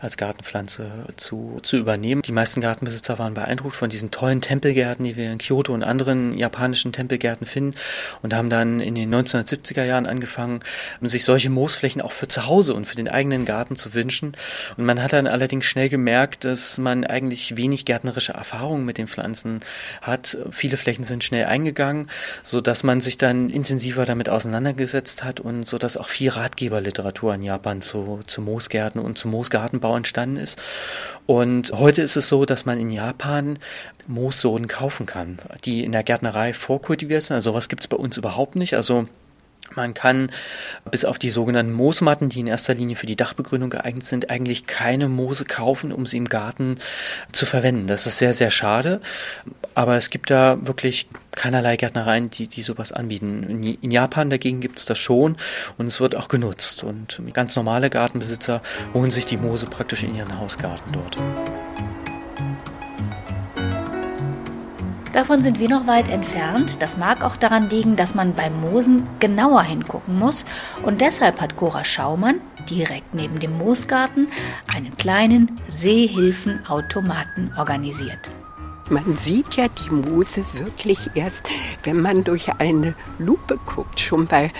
als 0.00 0.16
Gartenpflanze 0.16 1.06
zu, 1.16 1.58
zu 1.62 1.76
übernehmen. 1.76 2.22
Die 2.22 2.32
meisten 2.32 2.60
Gartenbesitzer 2.60 3.18
waren 3.18 3.34
beeindruckt 3.34 3.76
von 3.76 3.90
diesen 3.90 4.10
tollen 4.10 4.40
Tempelgärten, 4.40 5.04
die 5.04 5.16
wir 5.16 5.32
in 5.32 5.38
Kyoto 5.38 5.72
und 5.72 5.82
anderen 5.82 6.36
japanischen 6.36 6.92
Tempelgärten 6.92 7.46
finden 7.46 7.76
und 8.22 8.34
haben 8.34 8.50
dann 8.50 8.80
in 8.80 8.94
den 8.94 9.14
1970er 9.14 9.84
Jahren 9.84 10.06
angefangen, 10.06 10.60
sich 11.02 11.24
solche 11.24 11.50
Moosflächen 11.50 12.02
auch 12.02 12.12
für 12.12 12.28
zu 12.28 12.46
Hause 12.46 12.74
und 12.74 12.86
für 12.86 12.96
den 12.96 13.08
eigenen 13.08 13.44
Garten 13.44 13.76
zu 13.76 13.94
wünschen. 13.94 14.36
Und 14.76 14.84
man 14.84 15.02
hat 15.02 15.12
dann 15.12 15.26
allerdings 15.26 15.66
schnell 15.66 15.88
gemerkt, 15.88 16.44
dass 16.44 16.78
man 16.78 17.04
eigentlich 17.04 17.56
wenig 17.56 17.69
gärtnerische 17.76 18.32
Erfahrungen 18.32 18.84
mit 18.84 18.98
den 18.98 19.08
Pflanzen 19.08 19.60
hat. 20.02 20.36
Viele 20.50 20.76
Flächen 20.76 21.04
sind 21.04 21.24
schnell 21.24 21.46
eingegangen, 21.46 22.08
so 22.42 22.60
dass 22.60 22.82
man 22.82 23.00
sich 23.00 23.18
dann 23.18 23.50
intensiver 23.50 24.04
damit 24.04 24.28
auseinandergesetzt 24.28 25.24
hat 25.24 25.40
und 25.40 25.66
so 25.66 25.78
dass 25.78 25.96
auch 25.96 26.08
viel 26.08 26.30
Ratgeberliteratur 26.30 27.34
in 27.34 27.42
Japan 27.42 27.80
zu, 27.80 28.20
zu 28.26 28.42
Moosgärten 28.42 29.00
und 29.00 29.18
zum 29.18 29.30
Moosgartenbau 29.30 29.96
entstanden 29.96 30.36
ist. 30.36 30.60
Und 31.26 31.72
heute 31.72 32.02
ist 32.02 32.16
es 32.16 32.28
so, 32.28 32.44
dass 32.44 32.66
man 32.66 32.78
in 32.78 32.90
Japan 32.90 33.58
Moossoden 34.06 34.66
kaufen 34.66 35.06
kann, 35.06 35.38
die 35.64 35.84
in 35.84 35.92
der 35.92 36.02
Gärtnerei 36.02 36.52
vorkultiviert 36.52 37.22
sind. 37.22 37.36
Also 37.36 37.50
sowas 37.50 37.68
gibt 37.68 37.82
es 37.82 37.88
bei 37.88 37.96
uns 37.96 38.16
überhaupt 38.16 38.56
nicht. 38.56 38.74
Also 38.74 39.06
man 39.74 39.94
kann 39.94 40.30
bis 40.90 41.04
auf 41.04 41.18
die 41.18 41.30
sogenannten 41.30 41.72
Moosmatten, 41.72 42.28
die 42.28 42.40
in 42.40 42.46
erster 42.46 42.74
Linie 42.74 42.96
für 42.96 43.06
die 43.06 43.16
Dachbegrünung 43.16 43.70
geeignet 43.70 44.04
sind, 44.04 44.30
eigentlich 44.30 44.66
keine 44.66 45.08
Moose 45.08 45.44
kaufen, 45.44 45.92
um 45.92 46.06
sie 46.06 46.16
im 46.16 46.28
Garten 46.28 46.78
zu 47.32 47.46
verwenden. 47.46 47.86
Das 47.86 48.06
ist 48.06 48.18
sehr, 48.18 48.34
sehr 48.34 48.50
schade. 48.50 49.00
Aber 49.74 49.96
es 49.96 50.10
gibt 50.10 50.30
da 50.30 50.58
wirklich 50.60 51.08
keinerlei 51.32 51.76
Gärtnereien, 51.76 52.30
die, 52.30 52.48
die 52.48 52.62
sowas 52.62 52.92
anbieten. 52.92 53.62
In 53.80 53.90
Japan 53.90 54.30
dagegen 54.30 54.60
gibt 54.60 54.78
es 54.78 54.84
das 54.84 54.98
schon 54.98 55.36
und 55.78 55.86
es 55.86 56.00
wird 56.00 56.16
auch 56.16 56.28
genutzt. 56.28 56.82
Und 56.82 57.20
ganz 57.32 57.54
normale 57.54 57.90
Gartenbesitzer 57.90 58.62
holen 58.92 59.10
sich 59.10 59.26
die 59.26 59.36
Moose 59.36 59.66
praktisch 59.66 60.02
in 60.02 60.16
ihren 60.16 60.38
Hausgarten 60.38 60.92
dort. 60.92 61.16
Davon 65.12 65.42
sind 65.42 65.58
wir 65.58 65.68
noch 65.68 65.88
weit 65.88 66.08
entfernt. 66.08 66.80
Das 66.80 66.96
mag 66.96 67.24
auch 67.24 67.34
daran 67.34 67.68
liegen, 67.68 67.96
dass 67.96 68.14
man 68.14 68.32
beim 68.34 68.60
Moosen 68.60 69.08
genauer 69.18 69.62
hingucken 69.62 70.16
muss. 70.16 70.44
Und 70.82 71.00
deshalb 71.00 71.40
hat 71.40 71.56
Cora 71.56 71.84
Schaumann 71.84 72.40
direkt 72.68 73.12
neben 73.12 73.40
dem 73.40 73.58
Moosgarten 73.58 74.28
einen 74.72 74.96
kleinen 74.96 75.60
Seehilfenautomaten 75.68 77.52
organisiert. 77.58 78.30
Man 78.88 79.18
sieht 79.22 79.54
ja 79.54 79.66
die 79.68 79.90
Moose 79.90 80.44
wirklich 80.52 81.10
erst, 81.14 81.48
wenn 81.82 82.00
man 82.00 82.22
durch 82.22 82.52
eine 82.58 82.94
Lupe 83.18 83.56
guckt. 83.66 83.98
Schon 83.98 84.28
bei 84.28 84.52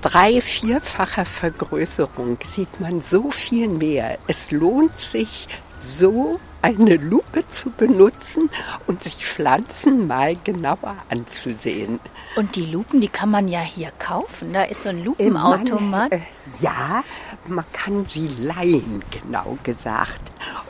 drei-, 0.00 0.40
vierfacher 0.40 1.24
Vergrößerung 1.24 2.38
sieht 2.48 2.80
man 2.80 3.00
so 3.00 3.32
viel 3.32 3.66
mehr. 3.68 4.18
Es 4.28 4.52
lohnt 4.52 4.96
sich, 4.96 5.48
so 5.80 6.40
eine 6.62 6.96
Lupe 6.96 7.46
zu 7.48 7.70
benutzen 7.70 8.50
und 8.86 9.02
sich 9.02 9.24
Pflanzen 9.24 10.06
mal 10.06 10.36
genauer 10.42 10.96
anzusehen. 11.08 12.00
Und 12.36 12.56
die 12.56 12.66
Lupen, 12.66 13.00
die 13.00 13.08
kann 13.08 13.30
man 13.30 13.48
ja 13.48 13.60
hier 13.60 13.90
kaufen. 13.98 14.52
Da 14.52 14.64
ist 14.64 14.82
so 14.82 14.90
ein 14.90 15.04
Lupenautomat. 15.04 16.10
Man, 16.10 16.20
äh, 16.20 16.24
ja, 16.60 17.02
man 17.46 17.64
kann 17.72 18.06
sie 18.12 18.28
leihen, 18.38 19.02
genau 19.10 19.58
gesagt. 19.62 20.20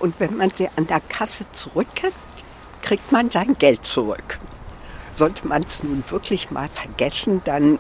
Und 0.00 0.14
wenn 0.18 0.36
man 0.36 0.52
sie 0.56 0.68
an 0.76 0.86
der 0.86 1.00
Kasse 1.00 1.44
zurückkriegt, 1.52 2.14
kriegt 2.82 3.10
man 3.12 3.30
sein 3.30 3.56
Geld 3.58 3.84
zurück. 3.84 4.38
Sollte 5.16 5.46
man 5.46 5.64
es 5.64 5.82
nun 5.82 6.04
wirklich 6.08 6.50
mal 6.50 6.68
vergessen, 6.68 7.42
dann 7.44 7.78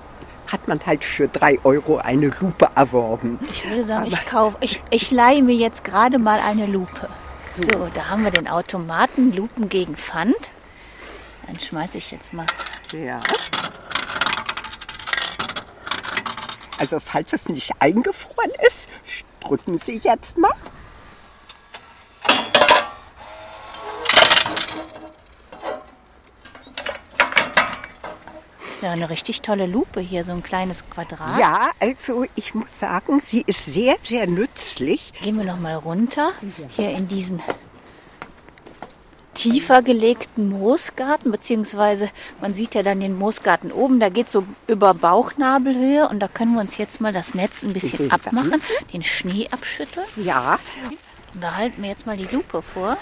hat 0.48 0.66
man 0.66 0.80
halt 0.84 1.04
für 1.04 1.28
drei 1.28 1.58
Euro 1.62 1.98
eine 1.98 2.32
Lupe 2.40 2.68
erworben. 2.74 3.38
Ich 3.48 3.68
würde 3.68 3.84
sagen, 3.84 4.06
Aber 4.06 4.12
ich 4.12 4.26
kaufe, 4.26 4.56
ich, 4.60 4.82
ich 4.90 5.10
leihe 5.10 5.42
mir 5.42 5.54
jetzt 5.54 5.84
gerade 5.84 6.18
mal 6.18 6.40
eine 6.40 6.66
Lupe. 6.66 7.08
So, 7.60 7.90
da 7.92 8.08
haben 8.08 8.22
wir 8.22 8.30
den 8.30 8.46
Automaten 8.46 9.34
Lupen 9.34 9.68
gegen 9.68 9.96
Pfand. 9.96 10.36
Dann 11.44 11.58
schmeiße 11.58 11.98
ich 11.98 12.12
jetzt 12.12 12.32
mal. 12.32 12.46
Ja. 12.92 13.20
Also 16.78 17.00
falls 17.00 17.32
es 17.32 17.48
nicht 17.48 17.72
eingefroren 17.80 18.52
ist, 18.68 18.88
drücken 19.40 19.80
Sie 19.80 19.96
jetzt 19.96 20.38
mal. 20.38 20.52
Ist 28.78 28.84
ja 28.84 28.92
eine 28.92 29.10
richtig 29.10 29.42
tolle 29.42 29.66
Lupe 29.66 29.98
hier, 29.98 30.22
so 30.22 30.30
ein 30.30 30.44
kleines 30.44 30.88
Quadrat. 30.88 31.36
Ja, 31.40 31.72
also 31.80 32.26
ich 32.36 32.54
muss 32.54 32.78
sagen, 32.78 33.20
sie 33.26 33.42
ist 33.44 33.64
sehr, 33.64 33.96
sehr 34.04 34.28
nützlich. 34.28 35.12
Gehen 35.20 35.36
wir 35.36 35.44
noch 35.44 35.58
mal 35.58 35.74
runter, 35.74 36.30
hier 36.76 36.90
in 36.90 37.08
diesen 37.08 37.42
tiefer 39.34 39.82
gelegten 39.82 40.50
Moosgarten, 40.50 41.32
beziehungsweise 41.32 42.08
man 42.40 42.54
sieht 42.54 42.76
ja 42.76 42.84
dann 42.84 43.00
den 43.00 43.18
Moosgarten 43.18 43.72
oben, 43.72 43.98
da 43.98 44.10
geht 44.10 44.30
so 44.30 44.44
über 44.68 44.94
Bauchnabelhöhe 44.94 46.08
und 46.08 46.20
da 46.20 46.28
können 46.28 46.54
wir 46.54 46.60
uns 46.60 46.78
jetzt 46.78 47.00
mal 47.00 47.12
das 47.12 47.34
Netz 47.34 47.64
ein 47.64 47.72
bisschen 47.72 48.12
abmachen, 48.12 48.62
den 48.92 49.02
Schnee 49.02 49.48
abschütteln. 49.50 50.06
Ja. 50.22 50.60
Und 51.34 51.40
da 51.40 51.56
halten 51.56 51.82
wir 51.82 51.90
jetzt 51.90 52.06
mal 52.06 52.16
die 52.16 52.28
Lupe 52.32 52.62
vor. 52.62 52.96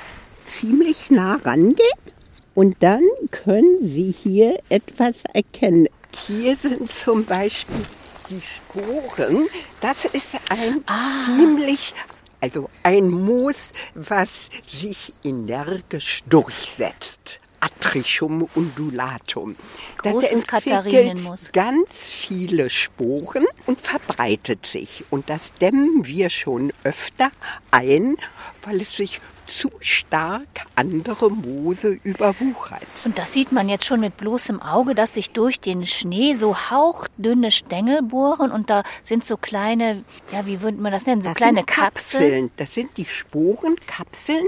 Ziemlich 0.58 1.10
nah 1.10 1.38
rangehen. 1.44 2.15
Und 2.56 2.76
dann 2.80 3.02
können 3.32 3.86
Sie 3.86 4.10
hier 4.10 4.58
etwas 4.70 5.16
erkennen. 5.34 5.88
Hier 6.26 6.56
sind 6.56 6.90
zum 6.90 7.26
Beispiel 7.26 7.84
die 8.30 8.40
Sporen. 8.40 9.46
Das 9.82 10.06
ist 10.06 10.26
ein 10.48 10.82
ah. 10.86 11.26
ziemlich, 11.26 11.92
also 12.40 12.70
ein 12.82 13.10
Moos, 13.10 13.72
was 13.94 14.30
sich 14.64 15.12
energisch 15.22 16.22
durchsetzt. 16.30 17.40
Atrichum 17.60 18.48
undulatum. 18.54 19.56
Großes 19.98 20.30
das 20.30 20.46
Katharinenmoos. 20.46 21.52
ganz 21.52 21.88
viele 21.90 22.70
Sporen 22.70 23.44
und 23.66 23.80
verbreitet 23.82 24.64
sich. 24.64 25.04
Und 25.10 25.28
das 25.28 25.52
dämmen 25.60 26.06
wir 26.06 26.30
schon 26.30 26.72
öfter 26.84 27.32
ein, 27.70 28.16
weil 28.62 28.80
es 28.80 28.96
sich 28.96 29.20
zu 29.46 29.70
stark 29.80 30.66
andere 30.74 31.30
Moose 31.30 31.98
überwuchert. 32.02 32.82
Und 33.04 33.18
das 33.18 33.32
sieht 33.32 33.52
man 33.52 33.68
jetzt 33.68 33.84
schon 33.84 34.00
mit 34.00 34.16
bloßem 34.16 34.60
Auge, 34.60 34.94
dass 34.94 35.14
sich 35.14 35.30
durch 35.30 35.60
den 35.60 35.86
Schnee 35.86 36.34
so 36.34 36.56
hauchdünne 36.70 37.50
Stängel 37.50 38.02
bohren 38.02 38.50
und 38.50 38.70
da 38.70 38.82
sind 39.02 39.24
so 39.24 39.36
kleine, 39.36 40.04
ja, 40.32 40.46
wie 40.46 40.62
würde 40.62 40.78
man 40.78 40.92
das 40.92 41.06
nennen, 41.06 41.22
so 41.22 41.30
das 41.30 41.36
kleine 41.36 41.64
Kapseln. 41.64 42.22
Kapseln. 42.22 42.50
Das 42.56 42.74
sind 42.74 42.96
die 42.96 43.04
Sporenkapseln 43.04 44.46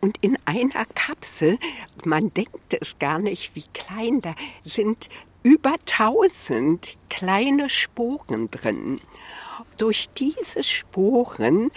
und 0.00 0.16
in 0.20 0.38
einer 0.44 0.84
Kapsel, 0.94 1.58
man 2.04 2.32
denkt 2.34 2.74
es 2.80 2.98
gar 2.98 3.18
nicht, 3.18 3.54
wie 3.54 3.64
klein 3.72 4.20
da 4.20 4.34
sind 4.64 5.08
über 5.42 5.74
tausend 5.86 6.96
kleine 7.08 7.68
Sporen 7.68 8.50
drin. 8.50 9.00
Durch 9.78 10.10
diese 10.16 10.62
Sporen 10.62 11.70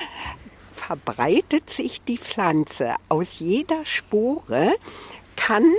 verbreitet 0.88 1.70
sich 1.70 2.02
die 2.02 2.18
Pflanze. 2.18 2.96
Aus 3.10 3.40
jeder 3.40 3.86
Spore 3.86 4.74
kann 5.36 5.72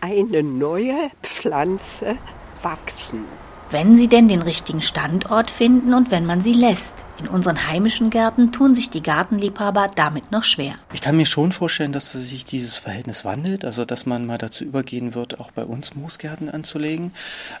eine 0.00 0.42
neue 0.42 1.10
Pflanze 1.22 2.18
wachsen. 2.62 3.24
Wenn 3.72 3.96
sie 3.96 4.08
denn 4.08 4.26
den 4.26 4.42
richtigen 4.42 4.82
Standort 4.82 5.48
finden 5.48 5.94
und 5.94 6.10
wenn 6.10 6.26
man 6.26 6.40
sie 6.40 6.52
lässt. 6.52 7.04
In 7.20 7.28
unseren 7.28 7.68
heimischen 7.68 8.10
Gärten 8.10 8.50
tun 8.50 8.74
sich 8.74 8.90
die 8.90 9.02
Gartenliebhaber 9.02 9.90
damit 9.94 10.32
noch 10.32 10.42
schwer. 10.42 10.74
Ich 10.92 11.02
kann 11.02 11.16
mir 11.16 11.26
schon 11.26 11.52
vorstellen, 11.52 11.92
dass 11.92 12.10
sich 12.10 12.44
dieses 12.44 12.78
Verhältnis 12.78 13.24
wandelt, 13.24 13.64
also 13.64 13.84
dass 13.84 14.06
man 14.06 14.26
mal 14.26 14.38
dazu 14.38 14.64
übergehen 14.64 15.14
wird, 15.14 15.38
auch 15.38 15.52
bei 15.52 15.64
uns 15.64 15.94
Moosgärten 15.94 16.50
anzulegen. 16.50 17.12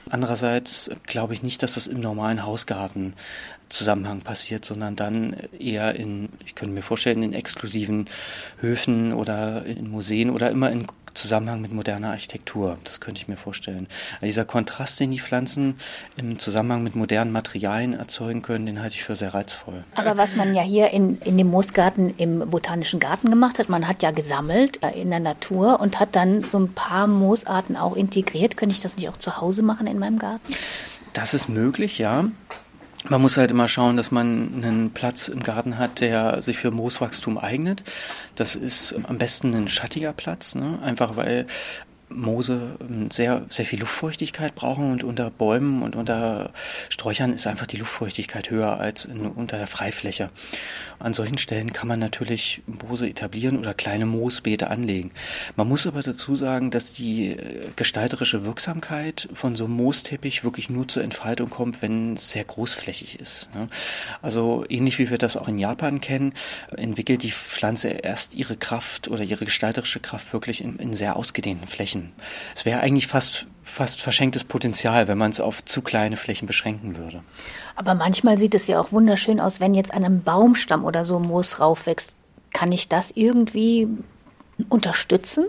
Andererseits 0.08 0.90
glaube 1.06 1.34
ich 1.34 1.44
nicht, 1.44 1.62
dass 1.62 1.74
das 1.74 1.86
im 1.86 2.00
normalen 2.00 2.44
Hausgarten 2.44 3.12
Zusammenhang 3.68 4.22
passiert, 4.22 4.64
sondern 4.64 4.96
dann 4.96 5.36
eher 5.58 5.94
in, 5.94 6.28
ich 6.44 6.54
könnte 6.54 6.74
mir 6.74 6.82
vorstellen, 6.82 7.22
in 7.22 7.32
exklusiven 7.32 8.06
Höfen 8.60 9.12
oder 9.12 9.64
in 9.64 9.90
Museen 9.90 10.30
oder 10.30 10.50
immer 10.50 10.70
in 10.72 10.86
Zusammenhang 11.14 11.60
mit 11.60 11.72
moderner 11.72 12.10
Architektur. 12.10 12.78
Das 12.84 13.00
könnte 13.00 13.20
ich 13.20 13.28
mir 13.28 13.36
vorstellen. 13.36 13.86
Also 14.14 14.26
dieser 14.26 14.44
Kontrast, 14.44 15.00
den 15.00 15.10
die 15.10 15.20
Pflanzen 15.20 15.76
im 16.16 16.38
Zusammenhang 16.38 16.82
mit 16.82 16.96
modernen 16.96 17.32
Materialien 17.32 17.94
erzeugen 17.94 18.42
können, 18.42 18.66
den 18.66 18.80
halte 18.80 18.94
ich 18.94 19.04
für 19.04 19.16
sehr 19.16 19.34
reizvoll. 19.34 19.84
Aber 19.94 20.16
was 20.16 20.36
man 20.36 20.54
ja 20.54 20.62
hier 20.62 20.90
in, 20.90 21.18
in 21.22 21.36
dem 21.38 21.48
Moosgarten 21.48 22.14
im 22.16 22.50
Botanischen 22.50 23.00
Garten 23.00 23.30
gemacht 23.30 23.58
hat, 23.58 23.68
man 23.68 23.88
hat 23.88 24.02
ja 24.02 24.10
gesammelt 24.10 24.82
äh, 24.82 25.00
in 25.00 25.10
der 25.10 25.20
Natur 25.20 25.80
und 25.80 26.00
hat 26.00 26.16
dann 26.16 26.42
so 26.42 26.58
ein 26.58 26.72
paar 26.72 27.06
Moosarten 27.06 27.76
auch 27.76 27.96
integriert. 27.96 28.56
Könnte 28.56 28.74
ich 28.74 28.80
das 28.80 28.96
nicht 28.96 29.08
auch 29.08 29.16
zu 29.16 29.40
Hause 29.40 29.62
machen 29.62 29.86
in 29.86 29.98
meinem 29.98 30.18
Garten? 30.18 30.54
Das 31.12 31.34
ist 31.34 31.48
möglich, 31.48 31.98
ja. 31.98 32.24
Man 33.08 33.22
muss 33.22 33.38
halt 33.38 33.50
immer 33.50 33.66
schauen, 33.66 33.96
dass 33.96 34.10
man 34.10 34.62
einen 34.62 34.90
Platz 34.90 35.28
im 35.28 35.42
Garten 35.42 35.78
hat, 35.78 36.00
der 36.00 36.42
sich 36.42 36.58
für 36.58 36.70
Mooswachstum 36.70 37.38
eignet. 37.38 37.82
Das 38.34 38.56
ist 38.56 38.94
am 39.04 39.16
besten 39.16 39.54
ein 39.54 39.68
schattiger 39.68 40.12
Platz, 40.12 40.54
ne? 40.54 40.78
einfach 40.82 41.16
weil 41.16 41.46
Moose 42.10 42.76
ähm, 42.80 43.10
sehr, 43.10 43.46
sehr 43.48 43.64
viel 43.64 43.80
Luftfeuchtigkeit 43.80 44.54
brauchen 44.54 44.92
und 44.92 45.04
unter 45.04 45.30
Bäumen 45.30 45.82
und 45.82 45.96
unter 45.96 46.52
Sträuchern 46.88 47.32
ist 47.32 47.46
einfach 47.46 47.66
die 47.66 47.76
Luftfeuchtigkeit 47.76 48.50
höher 48.50 48.78
als 48.78 49.04
in, 49.04 49.26
unter 49.26 49.58
der 49.58 49.66
Freifläche. 49.66 50.30
An 50.98 51.14
solchen 51.14 51.38
Stellen 51.38 51.72
kann 51.72 51.88
man 51.88 51.98
natürlich 51.98 52.62
Moose 52.66 53.08
etablieren 53.08 53.58
oder 53.58 53.74
kleine 53.74 54.06
Moosbeete 54.06 54.68
anlegen. 54.68 55.12
Man 55.56 55.68
muss 55.68 55.86
aber 55.86 56.02
dazu 56.02 56.36
sagen, 56.36 56.70
dass 56.70 56.92
die 56.92 57.32
äh, 57.32 57.70
gestalterische 57.76 58.44
Wirksamkeit 58.44 59.28
von 59.32 59.56
so 59.56 59.64
einem 59.64 59.74
Moosteppich 59.74 60.44
wirklich 60.44 60.68
nur 60.68 60.88
zur 60.88 61.02
Entfaltung 61.02 61.50
kommt, 61.50 61.82
wenn 61.82 62.14
es 62.14 62.32
sehr 62.32 62.44
großflächig 62.44 63.20
ist. 63.20 63.48
Also 64.22 64.64
ähnlich 64.68 64.98
wie 64.98 65.10
wir 65.10 65.18
das 65.18 65.36
auch 65.36 65.48
in 65.48 65.58
Japan 65.58 66.00
kennen, 66.00 66.32
entwickelt 66.76 67.22
die 67.22 67.30
Pflanze 67.30 67.88
erst 67.88 68.34
ihre 68.34 68.56
Kraft 68.56 69.08
oder 69.08 69.22
ihre 69.22 69.44
gestalterische 69.44 70.00
Kraft 70.00 70.32
wirklich 70.32 70.62
in, 70.62 70.76
in 70.78 70.94
sehr 70.94 71.16
ausgedehnten 71.16 71.66
Flächen. 71.66 71.99
Flächen. 72.00 72.12
Es 72.54 72.64
wäre 72.64 72.80
eigentlich 72.80 73.06
fast, 73.06 73.46
fast 73.62 74.00
verschenktes 74.00 74.44
Potenzial, 74.44 75.08
wenn 75.08 75.18
man 75.18 75.30
es 75.30 75.40
auf 75.40 75.64
zu 75.64 75.82
kleine 75.82 76.16
Flächen 76.16 76.46
beschränken 76.46 76.96
würde. 76.96 77.22
Aber 77.76 77.94
manchmal 77.94 78.38
sieht 78.38 78.54
es 78.54 78.66
ja 78.66 78.80
auch 78.80 78.92
wunderschön 78.92 79.40
aus, 79.40 79.60
wenn 79.60 79.74
jetzt 79.74 79.92
an 79.92 80.04
einem 80.04 80.22
Baumstamm 80.22 80.84
oder 80.84 81.04
so 81.04 81.18
Moos 81.18 81.60
raufwächst. 81.60 82.14
Kann 82.52 82.72
ich 82.72 82.88
das 82.88 83.12
irgendwie 83.14 83.88
unterstützen? 84.68 85.46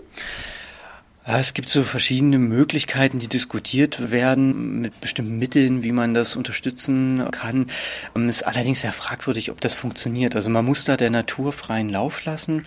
Es 1.24 1.54
gibt 1.54 1.68
so 1.68 1.84
verschiedene 1.84 2.38
Möglichkeiten, 2.38 3.20
die 3.20 3.28
diskutiert 3.28 4.10
werden 4.10 4.80
mit 4.80 5.00
bestimmten 5.00 5.38
Mitteln, 5.38 5.84
wie 5.84 5.92
man 5.92 6.14
das 6.14 6.34
unterstützen 6.34 7.22
kann. 7.30 7.66
Es 8.12 8.36
ist 8.38 8.42
allerdings 8.42 8.80
sehr 8.80 8.92
fragwürdig, 8.92 9.52
ob 9.52 9.60
das 9.60 9.72
funktioniert. 9.72 10.34
Also 10.34 10.50
man 10.50 10.64
muss 10.64 10.84
da 10.84 10.96
der 10.96 11.10
Natur 11.10 11.52
freien 11.52 11.90
Lauf 11.90 12.24
lassen 12.24 12.62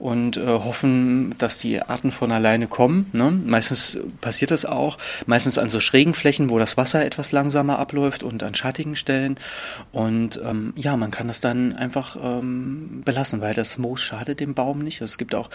und 0.00 0.36
äh, 0.36 0.44
hoffen, 0.44 1.36
dass 1.38 1.58
die 1.58 1.80
Arten 1.80 2.10
von 2.10 2.32
alleine 2.32 2.66
kommen. 2.66 3.08
Ne? 3.12 3.30
Meistens 3.30 3.96
passiert 4.20 4.50
das 4.50 4.64
auch, 4.64 4.98
meistens 5.26 5.56
an 5.56 5.68
so 5.68 5.78
schrägen 5.78 6.12
Flächen, 6.12 6.50
wo 6.50 6.58
das 6.58 6.76
Wasser 6.76 7.04
etwas 7.04 7.30
langsamer 7.30 7.78
abläuft 7.78 8.24
und 8.24 8.42
an 8.42 8.56
schattigen 8.56 8.96
Stellen. 8.96 9.36
Und 9.92 10.40
ähm, 10.44 10.72
ja, 10.74 10.96
man 10.96 11.12
kann 11.12 11.28
das 11.28 11.40
dann 11.40 11.74
einfach 11.76 12.16
ähm, 12.20 13.02
belassen, 13.04 13.40
weil 13.40 13.54
das 13.54 13.78
Moos 13.78 14.02
schadet 14.02 14.40
dem 14.40 14.54
Baum 14.54 14.80
nicht. 14.80 15.00
Also 15.00 15.12
es 15.12 15.18
gibt 15.18 15.36
auch 15.36 15.48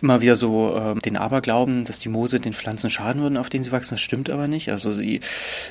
immer 0.00 0.20
wieder 0.20 0.36
so 0.36 0.76
äh, 0.76 1.00
den 1.00 1.16
Aberglauben, 1.16 1.79
dass 1.84 1.98
die 1.98 2.08
Moose 2.08 2.40
den 2.40 2.52
Pflanzen 2.52 2.90
schaden 2.90 3.22
würden, 3.22 3.36
auf 3.36 3.48
denen 3.48 3.64
sie 3.64 3.72
wachsen. 3.72 3.94
Das 3.94 4.00
stimmt 4.00 4.30
aber 4.30 4.48
nicht. 4.48 4.70
Also 4.70 4.92
sie 4.92 5.20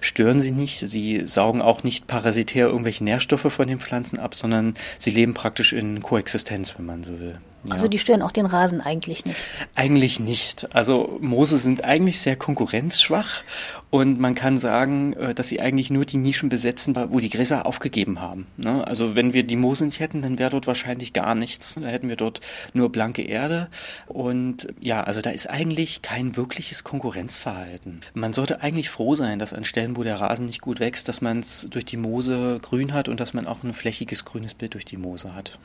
stören 0.02 0.40
sie 0.40 0.52
nicht. 0.52 0.88
Sie 0.88 1.26
saugen 1.26 1.62
auch 1.62 1.84
nicht 1.84 2.08
parasitär 2.08 2.68
irgendwelche 2.68 3.04
Nährstoffe 3.04 3.52
von 3.52 3.68
den 3.68 3.80
Pflanzen 3.80 4.20
ab, 4.20 4.36
sondern 4.36 4.76
sie 4.98 5.12
leben 5.12 5.34
praktisch 5.34 5.74
in 5.74 6.02
Koexistenz, 6.02 6.76
wenn 6.78 6.86
man 6.86 7.04
so 7.04 7.20
will. 7.20 7.40
Ja. 7.66 7.74
Also 7.74 7.88
die 7.88 8.00
stören 8.00 8.22
auch 8.22 8.32
den 8.32 8.46
Rasen 8.46 8.80
eigentlich 8.80 9.26
nicht. 9.26 9.38
Eigentlich 9.76 10.20
nicht. 10.20 10.74
Also 10.74 11.18
Moose 11.22 11.58
sind 11.58 11.84
eigentlich 11.84 12.20
sehr 12.20 12.36
konkurrenzschwach 12.36 13.44
und 13.90 14.20
man 14.20 14.36
kann 14.36 14.58
sagen, 14.58 15.14
äh, 15.14 15.34
dass 15.34 15.50
sie 15.50 15.60
eigentlich 15.60 15.90
nur 15.90 16.06
die 16.06 16.18
Nischen 16.18 16.48
besetzen, 16.48 16.96
wo 16.96 17.20
die 17.20 17.30
Gräser 17.30 17.66
aufgegeben 17.66 18.22
haben. 18.22 18.48
Ne? 18.56 18.88
Also 18.88 19.16
wenn 19.16 19.34
wir 19.34 19.44
die 19.44 19.58
Moose 19.58 19.86
nicht 19.86 20.00
hätten, 20.00 20.22
dann 20.22 20.40
wäre 20.40 20.52
dort 20.52 20.68
wahrscheinlich 20.68 21.12
gar 21.12 21.36
nichts. 21.36 21.76
Da 21.76 21.88
hätten 21.88 22.08
wir 22.08 22.16
dort 22.16 22.40
nur 22.74 22.92
blanke 22.92 23.24
Erde 23.24 23.68
und 24.08 24.68
ja, 24.80 25.04
also 25.04 25.22
da 25.22 25.32
ist 25.32 25.50
eigentlich 25.50 26.02
kein 26.02 26.38
wirkliches 26.38 26.84
Konkurrenzverhalten. 26.84 28.02
Man 28.14 28.32
sollte 28.34 28.62
eigentlich 28.62 28.90
froh 28.90 29.16
sein, 29.16 29.38
dass 29.38 29.54
an 29.54 29.66
Stellen, 29.66 29.98
wo 29.98 30.04
der 30.04 30.22
Rasen 30.22 30.46
nicht 30.46 30.62
gut 30.62 30.80
wächst, 30.80 31.08
dass 31.10 31.22
man 31.22 31.40
es 31.40 31.68
durch 31.70 31.86
die 31.86 31.98
Moose 31.98 32.60
grün 32.62 32.94
hat 32.94 33.10
und 33.10 33.20
dass 33.20 33.34
man 33.34 33.48
auch 33.48 33.64
ein 33.64 33.74
flächiges 33.74 34.24
grünes 34.24 34.54
Bild 34.54 34.76
durch 34.76 34.86
die 34.86 34.98
Moose 34.98 35.36
hat. 35.36 35.60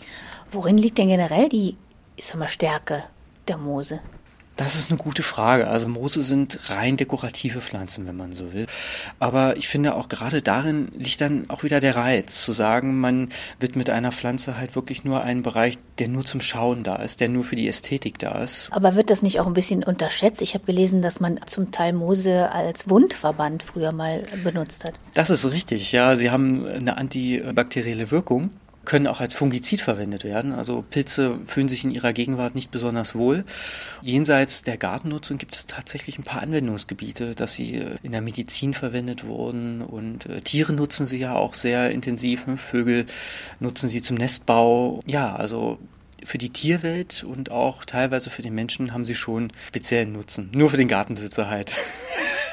Worin 0.50 0.78
liegt 0.78 0.98
denn 0.98 1.08
generell 1.08 1.48
die 1.48 1.76
ich 2.16 2.26
sag 2.26 2.36
mal, 2.36 2.48
Stärke 2.48 3.04
der 3.48 3.58
Moose? 3.58 4.00
Das 4.56 4.76
ist 4.76 4.90
eine 4.90 4.98
gute 4.98 5.24
Frage. 5.24 5.66
Also 5.66 5.88
Moose 5.88 6.22
sind 6.22 6.70
rein 6.70 6.96
dekorative 6.96 7.60
Pflanzen, 7.60 8.06
wenn 8.06 8.16
man 8.16 8.32
so 8.32 8.52
will. 8.52 8.68
Aber 9.18 9.56
ich 9.56 9.66
finde 9.66 9.96
auch 9.96 10.08
gerade 10.08 10.42
darin 10.42 10.92
liegt 10.96 11.20
dann 11.20 11.50
auch 11.50 11.64
wieder 11.64 11.80
der 11.80 11.96
Reiz, 11.96 12.42
zu 12.42 12.52
sagen, 12.52 13.00
man 13.00 13.30
wird 13.58 13.74
mit 13.74 13.90
einer 13.90 14.12
Pflanze 14.12 14.56
halt 14.56 14.76
wirklich 14.76 15.02
nur 15.04 15.22
einen 15.22 15.42
Bereich, 15.42 15.76
der 15.98 16.06
nur 16.06 16.24
zum 16.24 16.40
Schauen 16.40 16.84
da 16.84 16.96
ist, 16.96 17.20
der 17.20 17.28
nur 17.28 17.42
für 17.42 17.56
die 17.56 17.66
Ästhetik 17.66 18.20
da 18.20 18.42
ist. 18.42 18.68
Aber 18.70 18.94
wird 18.94 19.10
das 19.10 19.22
nicht 19.22 19.40
auch 19.40 19.48
ein 19.48 19.54
bisschen 19.54 19.82
unterschätzt? 19.82 20.40
Ich 20.40 20.54
habe 20.54 20.64
gelesen, 20.64 21.02
dass 21.02 21.18
man 21.18 21.40
zum 21.46 21.72
Teil 21.72 21.92
Moose 21.92 22.52
als 22.52 22.88
Wundverband 22.88 23.64
früher 23.64 23.90
mal 23.90 24.22
benutzt 24.44 24.84
hat. 24.84 24.94
Das 25.14 25.30
ist 25.30 25.50
richtig, 25.50 25.90
ja. 25.90 26.14
Sie 26.14 26.30
haben 26.30 26.64
eine 26.64 26.96
antibakterielle 26.96 28.12
Wirkung 28.12 28.50
können 28.84 29.06
auch 29.06 29.20
als 29.20 29.34
Fungizid 29.34 29.80
verwendet 29.80 30.24
werden. 30.24 30.52
Also 30.52 30.84
Pilze 30.88 31.38
fühlen 31.46 31.68
sich 31.68 31.84
in 31.84 31.90
ihrer 31.90 32.12
Gegenwart 32.12 32.54
nicht 32.54 32.70
besonders 32.70 33.14
wohl. 33.14 33.44
Jenseits 34.02 34.62
der 34.62 34.76
Gartennutzung 34.76 35.38
gibt 35.38 35.56
es 35.56 35.66
tatsächlich 35.66 36.18
ein 36.18 36.24
paar 36.24 36.42
Anwendungsgebiete, 36.42 37.34
dass 37.34 37.54
sie 37.54 37.76
äh, 37.76 37.96
in 38.02 38.12
der 38.12 38.20
Medizin 38.20 38.74
verwendet 38.74 39.24
wurden 39.24 39.82
und 39.82 40.26
äh, 40.26 40.40
Tiere 40.40 40.72
nutzen 40.72 41.06
sie 41.06 41.18
ja 41.18 41.34
auch 41.34 41.54
sehr 41.54 41.90
intensiv. 41.90 42.46
Ne? 42.46 42.56
Vögel 42.56 43.06
nutzen 43.60 43.88
sie 43.88 44.02
zum 44.02 44.16
Nestbau. 44.16 45.00
Ja, 45.06 45.34
also 45.34 45.78
für 46.22 46.38
die 46.38 46.50
Tierwelt 46.50 47.24
und 47.24 47.50
auch 47.50 47.84
teilweise 47.84 48.30
für 48.30 48.42
den 48.42 48.54
Menschen 48.54 48.92
haben 48.92 49.04
sie 49.04 49.14
schon 49.14 49.52
speziellen 49.68 50.12
Nutzen. 50.12 50.50
Nur 50.54 50.70
für 50.70 50.76
den 50.76 50.88
Gartenbesitzer 50.88 51.48
halt. 51.48 51.76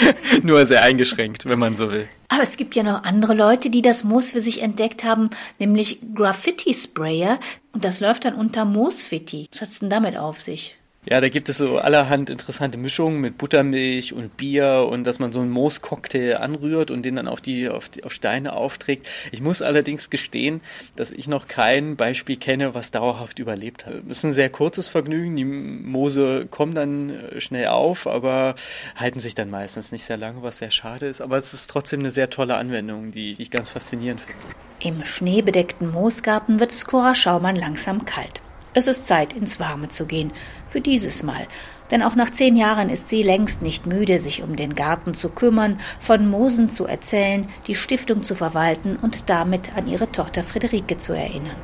Nur 0.42 0.66
sehr 0.66 0.82
eingeschränkt, 0.82 1.48
wenn 1.48 1.58
man 1.58 1.76
so 1.76 1.90
will. 1.90 2.08
Aber 2.28 2.42
es 2.42 2.56
gibt 2.56 2.76
ja 2.76 2.82
noch 2.82 3.04
andere 3.04 3.34
Leute, 3.34 3.70
die 3.70 3.82
das 3.82 4.04
Moos 4.04 4.30
für 4.30 4.40
sich 4.40 4.62
entdeckt 4.62 5.04
haben, 5.04 5.30
nämlich 5.58 6.00
Graffiti-Sprayer. 6.14 7.40
Und 7.72 7.84
das 7.84 8.00
läuft 8.00 8.24
dann 8.24 8.34
unter 8.34 8.64
Moosfitti. 8.64 9.48
Was 9.52 9.62
hat's 9.62 9.78
denn 9.80 9.90
damit 9.90 10.16
auf 10.16 10.40
sich? 10.40 10.77
Ja, 11.10 11.22
da 11.22 11.30
gibt 11.30 11.48
es 11.48 11.56
so 11.56 11.78
allerhand 11.78 12.28
interessante 12.28 12.76
Mischungen 12.76 13.22
mit 13.22 13.38
Buttermilch 13.38 14.12
und 14.12 14.36
Bier 14.36 14.86
und 14.90 15.04
dass 15.04 15.18
man 15.18 15.32
so 15.32 15.40
einen 15.40 15.48
Mooscocktail 15.48 16.36
anrührt 16.36 16.90
und 16.90 17.02
den 17.02 17.16
dann 17.16 17.28
auf 17.28 17.40
die, 17.40 17.70
auf 17.70 17.88
die 17.88 18.04
auf 18.04 18.12
Steine 18.12 18.52
aufträgt. 18.52 19.06
Ich 19.32 19.40
muss 19.40 19.62
allerdings 19.62 20.10
gestehen, 20.10 20.60
dass 20.96 21.10
ich 21.10 21.26
noch 21.26 21.48
kein 21.48 21.96
Beispiel 21.96 22.36
kenne, 22.36 22.74
was 22.74 22.90
dauerhaft 22.90 23.38
überlebt 23.38 23.86
hat. 23.86 23.94
Das 24.06 24.18
ist 24.18 24.24
ein 24.24 24.34
sehr 24.34 24.50
kurzes 24.50 24.88
Vergnügen. 24.88 25.34
Die 25.36 25.46
Moose 25.46 26.46
kommen 26.50 26.74
dann 26.74 27.08
äh, 27.08 27.40
schnell 27.40 27.68
auf, 27.68 28.06
aber 28.06 28.54
halten 28.94 29.20
sich 29.20 29.34
dann 29.34 29.48
meistens 29.48 29.92
nicht 29.92 30.04
sehr 30.04 30.18
lange, 30.18 30.42
was 30.42 30.58
sehr 30.58 30.70
schade 30.70 31.06
ist. 31.06 31.22
Aber 31.22 31.38
es 31.38 31.54
ist 31.54 31.70
trotzdem 31.70 32.00
eine 32.00 32.10
sehr 32.10 32.28
tolle 32.28 32.56
Anwendung, 32.56 33.12
die, 33.12 33.34
ich 33.38 33.50
ganz 33.50 33.70
faszinierend 33.70 34.20
finde. 34.20 34.40
Im 34.80 35.06
schneebedeckten 35.06 35.90
Moosgarten 35.90 36.60
wird 36.60 36.72
es 36.72 36.84
Cora 36.84 37.14
Schaumann 37.14 37.56
langsam 37.56 38.04
kalt. 38.04 38.42
Es 38.74 38.86
ist 38.86 39.06
Zeit, 39.06 39.32
ins 39.32 39.60
Warme 39.60 39.88
zu 39.88 40.06
gehen, 40.06 40.32
für 40.66 40.80
dieses 40.80 41.22
Mal. 41.22 41.46
Denn 41.90 42.02
auch 42.02 42.14
nach 42.14 42.30
zehn 42.30 42.56
Jahren 42.56 42.90
ist 42.90 43.08
sie 43.08 43.22
längst 43.22 43.62
nicht 43.62 43.86
müde, 43.86 44.20
sich 44.20 44.42
um 44.42 44.56
den 44.56 44.74
Garten 44.74 45.14
zu 45.14 45.30
kümmern, 45.30 45.80
von 46.00 46.28
Moosen 46.28 46.68
zu 46.68 46.86
erzählen, 46.86 47.48
die 47.66 47.74
Stiftung 47.74 48.22
zu 48.22 48.34
verwalten 48.34 48.96
und 49.00 49.30
damit 49.30 49.74
an 49.74 49.86
ihre 49.86 50.12
Tochter 50.12 50.42
Friederike 50.42 50.98
zu 50.98 51.14
erinnern. 51.14 51.56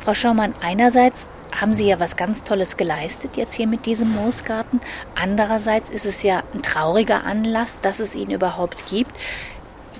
Frau 0.00 0.12
Schaumann, 0.12 0.54
einerseits 0.60 1.28
haben 1.60 1.72
Sie 1.72 1.86
ja 1.86 2.00
was 2.00 2.16
ganz 2.16 2.42
Tolles 2.42 2.76
geleistet 2.76 3.36
jetzt 3.36 3.54
hier 3.54 3.68
mit 3.68 3.86
diesem 3.86 4.12
Moosgarten. 4.12 4.80
Andererseits 5.14 5.88
ist 5.88 6.04
es 6.04 6.24
ja 6.24 6.42
ein 6.52 6.62
trauriger 6.62 7.24
Anlass, 7.24 7.80
dass 7.80 8.00
es 8.00 8.16
ihn 8.16 8.30
überhaupt 8.30 8.86
gibt. 8.86 9.12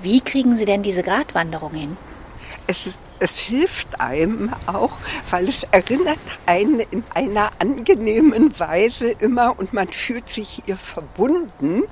Wie 0.03 0.21
kriegen 0.21 0.57
Sie 0.57 0.65
denn 0.65 0.83
diese 0.83 1.03
Gratwanderung 1.03 1.73
hin? 1.73 1.97
Es 2.67 2.87
ist 2.87 2.99
es 3.25 3.39
hilft 3.39 4.03
einem 4.03 4.53
auch, 4.67 4.99
weil 5.31 5.49
es 5.49 5.63
erinnert 5.71 6.19
einen 6.45 6.81
in 6.81 7.03
einer 7.15 7.53
angenehmen 7.59 8.61
Weise 8.61 9.13
immer 9.13 9.59
und 9.59 9.73
man 9.73 9.89
fühlt 9.89 10.29
sich 10.29 10.63
ihr 10.67 10.77
verbunden 10.77 11.85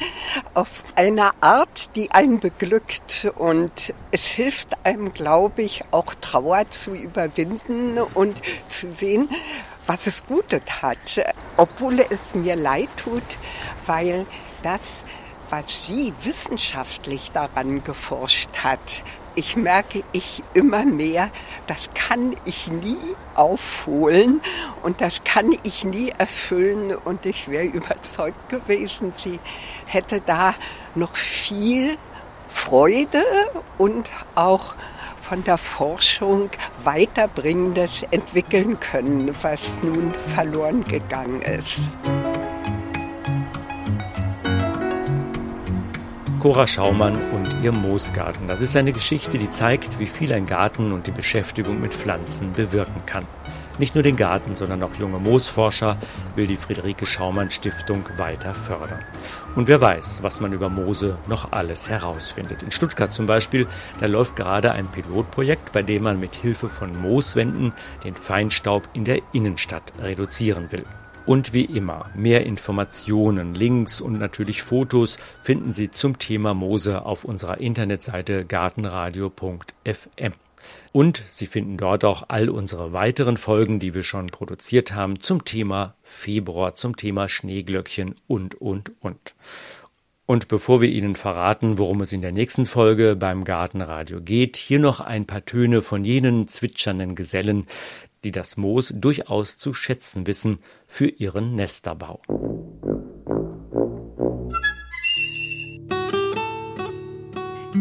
auf 0.52 0.84
eine 0.94 1.30
Art, 1.40 1.96
die 1.96 2.10
einen 2.10 2.38
beglückt. 2.38 3.32
Und 3.34 3.94
es 4.10 4.26
hilft 4.26 4.84
einem, 4.84 5.14
glaube 5.14 5.62
ich, 5.62 5.84
auch 5.90 6.12
Trauer 6.20 6.68
zu 6.68 6.90
überwinden 6.90 7.98
und 7.98 8.42
zu 8.68 8.92
sehen, 9.00 9.30
was 9.86 10.06
es 10.06 10.26
Gutes 10.26 10.82
hat. 10.82 11.24
Obwohl 11.56 12.00
es 12.10 12.34
mir 12.34 12.56
leid 12.56 12.90
tut, 12.98 13.22
weil 13.86 14.26
das 14.62 15.02
was 15.48 15.86
sie 15.86 16.14
wissenschaftlich 16.22 17.30
daran 17.32 17.84
geforscht 17.84 18.64
hat, 18.64 19.02
ich 19.34 19.56
merke 19.56 20.02
ich 20.12 20.42
immer 20.54 20.84
mehr, 20.84 21.28
das 21.66 21.90
kann 21.94 22.36
ich 22.44 22.68
nie 22.68 22.98
aufholen 23.34 24.40
und 24.82 25.00
das 25.00 25.24
kann 25.24 25.56
ich 25.62 25.84
nie 25.84 26.12
erfüllen 26.16 26.94
und 26.94 27.26
ich 27.26 27.48
wäre 27.48 27.64
überzeugt 27.64 28.48
gewesen, 28.48 29.12
sie 29.16 29.38
hätte 29.86 30.20
da 30.20 30.54
noch 30.94 31.16
viel 31.16 31.96
Freude 32.48 33.24
und 33.78 34.10
auch 34.34 34.74
von 35.20 35.44
der 35.44 35.56
Forschung 35.56 36.50
weiterbringendes 36.84 38.04
entwickeln 38.10 38.78
können, 38.80 39.34
was 39.40 39.72
nun 39.82 40.12
verloren 40.34 40.84
gegangen 40.84 41.40
ist. 41.42 41.78
Cora 46.42 46.66
Schaumann 46.66 47.14
und 47.30 47.62
ihr 47.62 47.70
Moosgarten. 47.70 48.48
Das 48.48 48.60
ist 48.60 48.76
eine 48.76 48.92
Geschichte, 48.92 49.38
die 49.38 49.48
zeigt, 49.48 50.00
wie 50.00 50.08
viel 50.08 50.32
ein 50.32 50.44
Garten 50.44 50.90
und 50.90 51.06
die 51.06 51.12
Beschäftigung 51.12 51.80
mit 51.80 51.94
Pflanzen 51.94 52.50
bewirken 52.50 53.00
kann. 53.06 53.28
Nicht 53.78 53.94
nur 53.94 54.02
den 54.02 54.16
Garten, 54.16 54.56
sondern 54.56 54.82
auch 54.82 54.92
junge 54.96 55.20
Moosforscher 55.20 55.96
will 56.34 56.48
die 56.48 56.56
Friederike 56.56 57.06
Schaumann 57.06 57.48
Stiftung 57.48 58.02
weiter 58.16 58.54
fördern. 58.54 58.98
Und 59.54 59.68
wer 59.68 59.80
weiß, 59.80 60.24
was 60.24 60.40
man 60.40 60.52
über 60.52 60.68
Moose 60.68 61.16
noch 61.28 61.52
alles 61.52 61.88
herausfindet. 61.88 62.64
In 62.64 62.72
Stuttgart 62.72 63.14
zum 63.14 63.26
Beispiel, 63.26 63.68
da 64.00 64.06
läuft 64.06 64.34
gerade 64.34 64.72
ein 64.72 64.88
Pilotprojekt, 64.88 65.70
bei 65.70 65.82
dem 65.82 66.02
man 66.02 66.18
mit 66.18 66.34
Hilfe 66.34 66.68
von 66.68 67.00
Mooswänden 67.00 67.72
den 68.02 68.16
Feinstaub 68.16 68.88
in 68.94 69.04
der 69.04 69.20
Innenstadt 69.30 69.92
reduzieren 70.02 70.72
will. 70.72 70.86
Und 71.24 71.54
wie 71.54 71.64
immer, 71.64 72.10
mehr 72.16 72.44
Informationen, 72.46 73.54
Links 73.54 74.00
und 74.00 74.18
natürlich 74.18 74.62
Fotos 74.62 75.18
finden 75.40 75.72
Sie 75.72 75.90
zum 75.90 76.18
Thema 76.18 76.52
Moose 76.52 77.06
auf 77.06 77.24
unserer 77.24 77.58
Internetseite 77.58 78.44
gartenradio.fm. 78.44 80.32
Und 80.92 81.22
Sie 81.28 81.46
finden 81.46 81.76
dort 81.76 82.04
auch 82.04 82.24
all 82.28 82.48
unsere 82.48 82.92
weiteren 82.92 83.36
Folgen, 83.36 83.78
die 83.78 83.94
wir 83.94 84.02
schon 84.02 84.28
produziert 84.28 84.94
haben, 84.94 85.20
zum 85.20 85.44
Thema 85.44 85.94
Februar, 86.02 86.74
zum 86.74 86.96
Thema 86.96 87.28
Schneeglöckchen 87.28 88.14
und, 88.26 88.56
und, 88.56 88.92
und. 89.00 89.34
Und 90.26 90.48
bevor 90.48 90.80
wir 90.80 90.88
Ihnen 90.88 91.16
verraten, 91.16 91.78
worum 91.78 92.00
es 92.00 92.12
in 92.12 92.22
der 92.22 92.32
nächsten 92.32 92.64
Folge 92.66 93.16
beim 93.16 93.44
Gartenradio 93.44 94.20
geht, 94.20 94.56
hier 94.56 94.78
noch 94.78 95.00
ein 95.00 95.26
paar 95.26 95.44
Töne 95.44 95.82
von 95.82 96.04
jenen 96.04 96.46
zwitschernden 96.48 97.14
Gesellen, 97.14 97.66
die 98.24 98.32
das 98.32 98.56
Moos 98.56 98.92
durchaus 98.94 99.58
zu 99.58 99.74
schätzen 99.74 100.26
wissen 100.26 100.58
für 100.86 101.08
ihren 101.08 101.54
Nesterbau. 101.54 102.20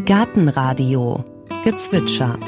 Gartenradio 0.05 1.23
Gezwitscher 1.63 2.39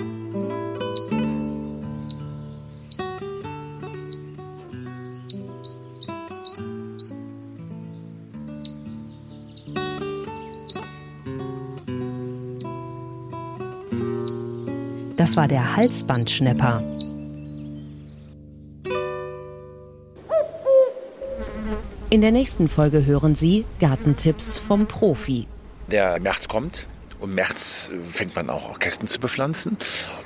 Das 15.23 15.37
war 15.37 15.47
der 15.47 15.77
Halsbandschnepper. 15.77 16.83
In 22.13 22.21
der 22.21 22.31
nächsten 22.31 22.69
Folge 22.69 23.07
hören 23.07 23.33
Sie 23.33 23.65
Gartentipps 23.79 24.59
vom 24.59 24.85
Profi. 24.85 25.47
Der 25.87 26.19
März 26.19 26.47
kommt 26.47 26.85
Im 27.23 27.33
März 27.33 27.91
fängt 28.07 28.35
man 28.35 28.51
auch 28.51 28.77
Kästen 28.77 29.07
zu 29.07 29.19
bepflanzen. 29.19 29.77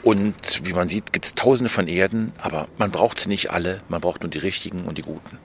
Und 0.03 0.67
wie 0.67 0.73
man 0.73 0.89
sieht, 0.89 1.13
gibt 1.13 1.23
es 1.23 1.33
tausende 1.33 1.69
von 1.69 1.87
Erden, 1.87 2.33
aber 2.39 2.67
man 2.77 2.91
braucht 2.91 3.21
sie 3.21 3.29
nicht 3.29 3.51
alle, 3.51 3.79
man 3.87 4.01
braucht 4.01 4.21
nur 4.21 4.29
die 4.29 4.37
richtigen 4.37 4.83
und 4.83 4.97
die 4.97 5.01
guten. 5.01 5.37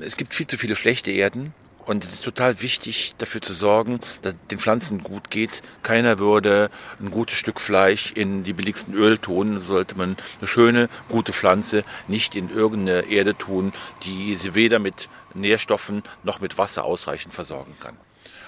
Es 0.00 0.16
gibt 0.16 0.32
viel 0.32 0.46
zu 0.46 0.56
viele 0.56 0.74
schlechte 0.74 1.10
Erden 1.10 1.52
und 1.84 2.04
es 2.04 2.12
ist 2.12 2.24
total 2.24 2.62
wichtig, 2.62 3.14
dafür 3.18 3.42
zu 3.42 3.52
sorgen, 3.52 4.00
dass 4.22 4.34
den 4.50 4.58
Pflanzen 4.58 5.02
gut 5.02 5.30
geht. 5.30 5.60
Keiner 5.82 6.18
würde 6.18 6.70
ein 6.98 7.10
gutes 7.10 7.36
Stück 7.36 7.60
Fleisch 7.60 8.12
in 8.12 8.44
die 8.44 8.52
billigsten 8.54 8.94
Öl 8.94 9.18
tun. 9.18 9.58
Sollte 9.58 9.98
man 9.98 10.16
eine 10.38 10.46
schöne, 10.46 10.88
gute 11.08 11.32
Pflanze 11.32 11.84
nicht 12.08 12.36
in 12.36 12.48
irgendeine 12.48 13.10
Erde 13.10 13.36
tun, 13.36 13.72
die 14.04 14.36
sie 14.36 14.54
weder 14.54 14.78
mit 14.78 15.10
Nährstoffen 15.34 16.02
noch 16.22 16.40
mit 16.40 16.58
Wasser 16.58 16.84
ausreichend 16.84 17.34
versorgen 17.34 17.76
kann. 17.80 17.96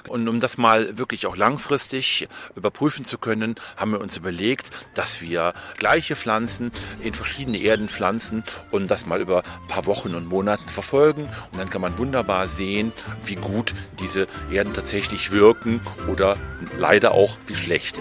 Und 0.08 0.28
um 0.28 0.40
das 0.40 0.58
mal 0.58 0.98
wirklich 0.98 1.26
auch 1.26 1.36
langfristig 1.36 2.28
überprüfen 2.56 3.04
zu 3.04 3.18
können, 3.18 3.56
haben 3.76 3.92
wir 3.92 4.00
uns 4.00 4.16
überlegt, 4.16 4.70
dass 4.94 5.20
wir 5.20 5.54
gleiche 5.76 6.16
Pflanzen 6.16 6.72
in 7.00 7.14
verschiedene 7.14 7.58
Erden 7.58 7.88
pflanzen 7.88 8.44
und 8.70 8.90
das 8.90 9.06
mal 9.06 9.20
über 9.20 9.44
ein 9.44 9.68
paar 9.68 9.86
Wochen 9.86 10.14
und 10.14 10.26
Monaten 10.26 10.68
verfolgen. 10.68 11.28
Und 11.52 11.58
dann 11.58 11.70
kann 11.70 11.82
man 11.82 11.98
wunderbar 11.98 12.48
sehen, 12.48 12.92
wie 13.24 13.36
gut 13.36 13.74
diese 14.00 14.26
Erden 14.50 14.74
tatsächlich 14.74 15.30
wirken 15.30 15.80
oder 16.08 16.36
leider 16.78 17.12
auch 17.12 17.38
wie 17.46 17.56
schlecht. 17.56 17.98